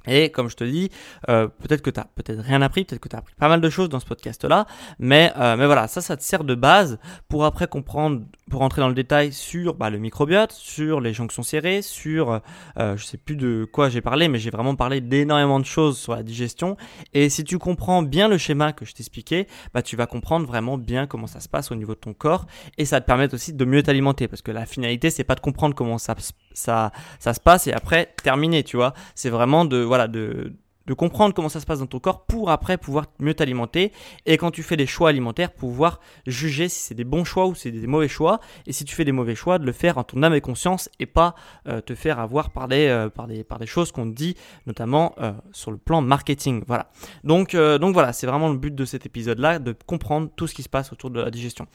Et 0.06 0.30
comme 0.30 0.48
je 0.48 0.56
te 0.56 0.64
dis, 0.64 0.90
euh, 1.28 1.48
peut-être 1.48 1.82
que 1.82 1.90
tu 1.90 2.00
n'as 2.00 2.06
peut-être 2.14 2.40
rien 2.40 2.62
appris, 2.62 2.84
peut-être 2.84 3.00
que 3.00 3.08
tu 3.08 3.16
as 3.16 3.18
appris 3.18 3.34
pas 3.34 3.48
mal 3.48 3.60
de 3.60 3.68
choses 3.68 3.88
dans 3.88 4.00
ce 4.00 4.06
podcast-là, 4.06 4.66
mais, 4.98 5.32
euh, 5.36 5.56
mais 5.56 5.66
voilà, 5.66 5.86
ça, 5.86 6.00
ça 6.00 6.16
te 6.16 6.22
sert 6.22 6.44
de 6.44 6.54
base 6.54 6.98
pour 7.28 7.44
après 7.44 7.66
comprendre, 7.66 8.22
pour 8.50 8.60
rentrer 8.60 8.80
dans 8.80 8.88
le 8.88 8.94
détail 8.94 9.32
sur 9.32 9.74
bah, 9.74 9.90
le 9.90 9.98
microbiote, 9.98 10.52
sur 10.52 11.00
les 11.00 11.12
jonctions 11.12 11.42
serrées, 11.42 11.82
sur, 11.82 12.40
euh, 12.78 12.96
je 12.96 13.04
sais 13.04 13.18
plus 13.18 13.36
de 13.36 13.68
quoi 13.70 13.88
j'ai 13.88 14.00
parlé, 14.00 14.28
mais 14.28 14.38
j'ai 14.38 14.50
vraiment 14.50 14.76
parlé 14.76 15.00
d'énormément 15.00 15.60
de 15.60 15.66
choses 15.66 15.98
sur 15.98 16.14
la 16.14 16.22
digestion. 16.22 16.76
Et 17.12 17.28
si 17.28 17.44
tu 17.44 17.58
comprends 17.58 18.02
bien 18.02 18.28
le 18.28 18.38
schéma 18.38 18.72
que 18.72 18.84
je 18.84 18.94
t'expliquais, 18.94 19.46
bah, 19.74 19.82
tu 19.82 19.96
vas 19.96 20.06
comprendre 20.06 20.46
vraiment 20.46 20.78
bien 20.78 21.06
comment 21.06 21.26
ça 21.26 21.40
se 21.40 21.48
passe 21.48 21.70
au 21.70 21.74
niveau 21.74 21.94
de 21.94 22.00
ton 22.00 22.14
corps, 22.14 22.46
et 22.78 22.84
ça 22.84 23.00
te 23.00 23.06
permet 23.06 23.32
aussi 23.34 23.52
de 23.52 23.64
mieux 23.64 23.82
t'alimenter, 23.82 24.26
parce 24.28 24.42
que 24.42 24.52
la 24.52 24.64
finalité, 24.64 25.10
c'est 25.10 25.24
pas 25.24 25.34
de 25.34 25.40
comprendre 25.40 25.74
comment 25.74 25.98
ça, 25.98 26.14
ça, 26.52 26.92
ça 27.18 27.34
se 27.34 27.40
passe 27.40 27.66
et 27.66 27.72
après 27.72 28.14
terminer, 28.22 28.64
tu 28.64 28.76
vois. 28.76 28.94
C'est 29.14 29.30
vraiment 29.30 29.64
de 29.64 29.78
voilà 29.78 30.08
de, 30.08 30.52
de 30.88 30.94
comprendre 30.94 31.34
comment 31.34 31.50
ça 31.50 31.60
se 31.60 31.66
passe 31.66 31.78
dans 31.80 31.86
ton 31.86 32.00
corps 32.00 32.24
pour 32.24 32.50
après 32.50 32.78
pouvoir 32.78 33.06
mieux 33.18 33.34
t'alimenter. 33.34 33.92
Et 34.26 34.38
quand 34.38 34.50
tu 34.50 34.62
fais 34.62 34.76
des 34.76 34.86
choix 34.86 35.10
alimentaires 35.10 35.52
pouvoir 35.52 36.00
juger 36.26 36.68
si 36.68 36.80
c'est 36.80 36.94
des 36.94 37.04
bons 37.04 37.24
choix 37.24 37.46
ou 37.46 37.54
si 37.54 37.62
c'est 37.64 37.70
des 37.70 37.86
mauvais 37.86 38.08
choix. 38.08 38.40
Et 38.66 38.72
si 38.72 38.84
tu 38.84 38.94
fais 38.94 39.04
des 39.04 39.12
mauvais 39.12 39.34
choix 39.34 39.58
de 39.58 39.66
le 39.66 39.72
faire 39.72 39.98
en 39.98 40.04
ton 40.04 40.22
âme 40.22 40.34
et 40.34 40.40
conscience 40.40 40.88
et 40.98 41.06
pas 41.06 41.34
euh, 41.68 41.82
te 41.82 41.94
faire 41.94 42.18
avoir 42.18 42.50
par 42.50 42.68
des, 42.68 42.86
euh, 42.86 43.10
par 43.10 43.26
des, 43.26 43.44
par 43.44 43.58
des 43.58 43.66
choses 43.66 43.92
qu'on 43.92 44.10
te 44.10 44.16
dit 44.16 44.34
notamment 44.66 45.14
euh, 45.20 45.32
sur 45.52 45.70
le 45.70 45.76
plan 45.76 46.00
marketing. 46.00 46.64
Voilà. 46.66 46.90
Donc, 47.22 47.54
donc 47.54 47.92
voilà 47.92 48.12
c'est 48.12 48.26
vraiment 48.26 48.48
le 48.48 48.56
but 48.56 48.74
de 48.74 48.84
cet 48.84 49.04
épisode 49.04 49.38
là 49.38 49.58
de 49.58 49.74
comprendre 49.86 50.30
tout 50.34 50.46
ce 50.46 50.54
qui 50.54 50.62
se 50.62 50.68
passe 50.68 50.92
autour 50.92 51.10
de 51.10 51.20
la 51.20 51.30
digestion. 51.30 51.66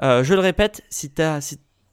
Je 0.00 0.34
le 0.34 0.40
répète 0.40 0.82
si 0.90 1.12
tu 1.12 1.22
as 1.22 1.40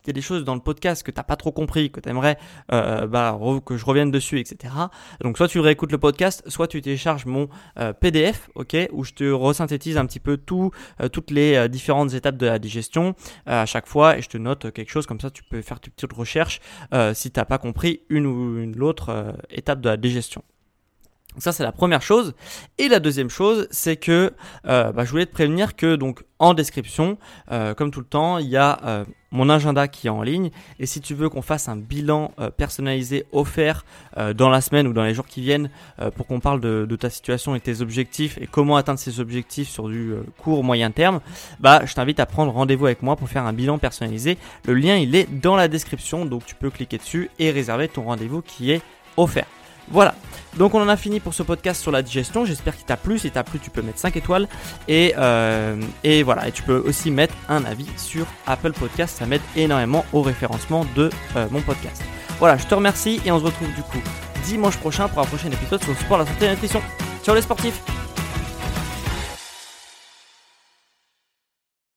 si 0.07 0.11
y 0.11 0.11
a 0.11 0.13
des 0.13 0.21
choses 0.21 0.45
dans 0.45 0.55
le 0.55 0.61
podcast 0.61 1.03
que 1.03 1.11
tu 1.11 1.19
n'as 1.19 1.23
pas 1.23 1.35
trop 1.35 1.51
compris, 1.51 1.91
que 1.91 1.99
tu 1.99 2.07
aimerais 2.07 2.37
euh, 2.71 3.07
bah, 3.07 3.37
que 3.65 3.75
je 3.75 3.85
revienne 3.85 4.09
dessus, 4.09 4.39
etc. 4.39 4.73
Donc 5.21 5.37
soit 5.37 5.49
tu 5.49 5.59
réécoutes 5.59 5.91
le 5.91 5.97
podcast, 5.97 6.43
soit 6.47 6.67
tu 6.67 6.81
télécharges 6.81 7.25
mon 7.25 7.49
euh, 7.77 7.91
PDF, 7.91 8.49
ok, 8.55 8.75
où 8.93 9.03
je 9.03 9.11
te 9.11 9.29
resynthétise 9.29 9.97
un 9.97 10.05
petit 10.05 10.21
peu 10.21 10.39
euh, 10.49 11.09
toutes 11.09 11.31
les 11.31 11.67
différentes 11.67 12.13
étapes 12.13 12.37
de 12.37 12.45
la 12.45 12.57
digestion 12.57 13.15
à 13.45 13.65
chaque 13.65 13.87
fois 13.87 14.17
et 14.17 14.21
je 14.21 14.29
te 14.29 14.37
note 14.37 14.71
quelque 14.71 14.91
chose 14.91 15.05
comme 15.05 15.19
ça, 15.19 15.29
tu 15.29 15.43
peux 15.43 15.61
faire 15.61 15.79
tes 15.79 15.89
petites 15.89 16.13
recherches 16.13 16.61
si 17.13 17.31
tu 17.31 17.39
n'as 17.39 17.45
pas 17.45 17.57
compris 17.57 18.01
une 18.09 18.25
ou 18.25 18.59
une 18.59 18.81
autre 18.81 19.35
étape 19.49 19.81
de 19.81 19.89
la 19.89 19.97
digestion. 19.97 20.43
Ça 21.38 21.51
c'est 21.51 21.63
la 21.63 21.72
première 21.72 22.01
chose. 22.01 22.34
Et 22.77 22.88
la 22.88 23.00
deuxième 23.00 23.29
chose, 23.29 23.67
c'est 23.70 23.96
que 23.96 24.34
euh, 24.65 24.91
bah, 24.91 25.06
je 25.06 25.12
voulais 25.12 25.25
te 25.25 25.34
prévenir 25.34 25.75
que 25.75 25.96
donc 25.96 26.24
en 26.39 26.53
description, 26.53 27.17
euh, 27.51 27.74
comme 27.74 27.91
tout 27.91 28.00
le 28.00 28.06
temps, 28.06 28.38
il 28.38 28.48
y 28.48 28.58
a 28.58 28.79
euh, 28.84 29.06
mon 29.32 29.50
agenda 29.50 29.88
qui 29.88 30.08
est 30.08 30.10
en 30.10 30.24
ligne. 30.24 30.50
Et 30.79 30.86
si 30.86 31.00
tu 31.00 31.13
veux 31.13 31.29
qu'on 31.29 31.41
fasse 31.41 31.70
un 31.70 31.75
bilan 31.75 32.32
personnalisé 32.56 33.25
offert 33.34 33.86
dans 34.36 34.48
la 34.48 34.62
semaine 34.62 34.88
ou 34.88 34.94
dans 34.94 35.03
les 35.03 35.13
jours 35.13 35.25
qui 35.25 35.41
viennent, 35.41 35.70
pour 36.15 36.27
qu'on 36.27 36.39
parle 36.39 36.62
de, 36.62 36.86
de, 36.89 36.96
ta 36.96 37.10
situation 37.10 37.53
et 37.53 37.60
tes 37.60 37.82
objectifs 37.82 38.38
et 38.38 38.48
comment 38.48 38.77
atteindre 38.77 39.00
ces 39.00 39.20
objectifs 39.20 39.67
sur 39.67 39.89
du 39.89 40.13
court 40.38 40.63
moyen 40.63 40.91
terme, 40.91 41.20
bah 41.60 41.82
je 41.86 41.94
t'invite 41.94 42.22
à 42.22 42.25
prendre 42.25 42.53
rendez-vous 42.53 42.86
avec 42.86 43.03
moi 43.03 43.17
pour 43.17 43.27
faire 43.27 43.46
un 43.46 43.53
bilan 43.53 43.79
personnalisé. 43.79 44.38
Le 44.65 44.75
lien 44.75 44.96
il 44.96 45.13
est 45.13 45.29
dans 45.29 45.58
la 45.58 45.67
description, 45.67 46.25
donc 46.25 46.46
tu 46.46 46.56
peux 46.56 46.70
cliquer 46.70 46.98
dessus 46.98 47.29
et 47.38 47.51
réserver 47.51 47.89
ton 47.89 48.03
rendez-vous 48.03 48.41
qui 48.41 48.72
est 48.72 48.82
offert. 49.17 49.48
Voilà. 49.89 50.15
Donc 50.58 50.74
on 50.74 50.82
en 50.82 50.89
a 50.89 50.98
fini 50.98 51.20
pour 51.20 51.34
ce 51.34 51.44
podcast 51.44 51.82
sur 51.82 51.91
la 51.91 52.01
digestion. 52.01 52.46
J'espère 52.46 52.75
qu'il 52.75 52.86
t'a 52.86 52.98
plu. 52.98 53.20
Si 53.20 53.29
t'a 53.29 53.44
plu, 53.44 53.60
tu 53.60 53.70
peux 53.70 53.82
mettre 53.82 54.00
5 54.00 54.15
étoiles. 54.17 54.48
Et, 54.88 55.13
euh, 55.17 55.79
et 56.03 56.24
voilà. 56.24 56.48
Et 56.48 56.51
tu 56.51 56.63
peux 56.63 56.77
aussi 56.77 57.12
mettre 57.12 57.36
un 57.48 57.63
avis 57.65 57.88
sur 57.98 58.25
Apple 58.48 58.74
Podcast. 58.74 59.17
Ça 59.20 59.25
m'aide 59.25 59.41
énormément 59.56 60.06
au 60.13 60.22
référencement 60.22 60.86
de 60.96 61.10
euh, 61.36 61.48
mon 61.51 61.62
podcast. 61.62 62.01
Voilà, 62.39 62.58
je 62.58 62.65
te 62.65 62.75
remercie 62.75 63.22
et 63.25 63.32
on 63.32 63.39
se 63.39 63.46
retrouve 63.46 63.74
du 63.74 63.82
coup 63.82 64.01
dimanche 64.46 64.77
prochain 64.77 65.08
pour 65.08 65.20
un 65.22 65.25
prochain 65.25 65.51
épisode 65.51 65.84
sur 65.84 65.91
le 65.91 65.98
sport, 65.98 66.17
la 66.20 66.25
santé 66.25 66.46
et 66.46 66.48
la 66.48 66.53
nutrition. 66.53 66.82
Ciao 67.24 67.36
les 67.36 67.41
sportifs 67.41 67.82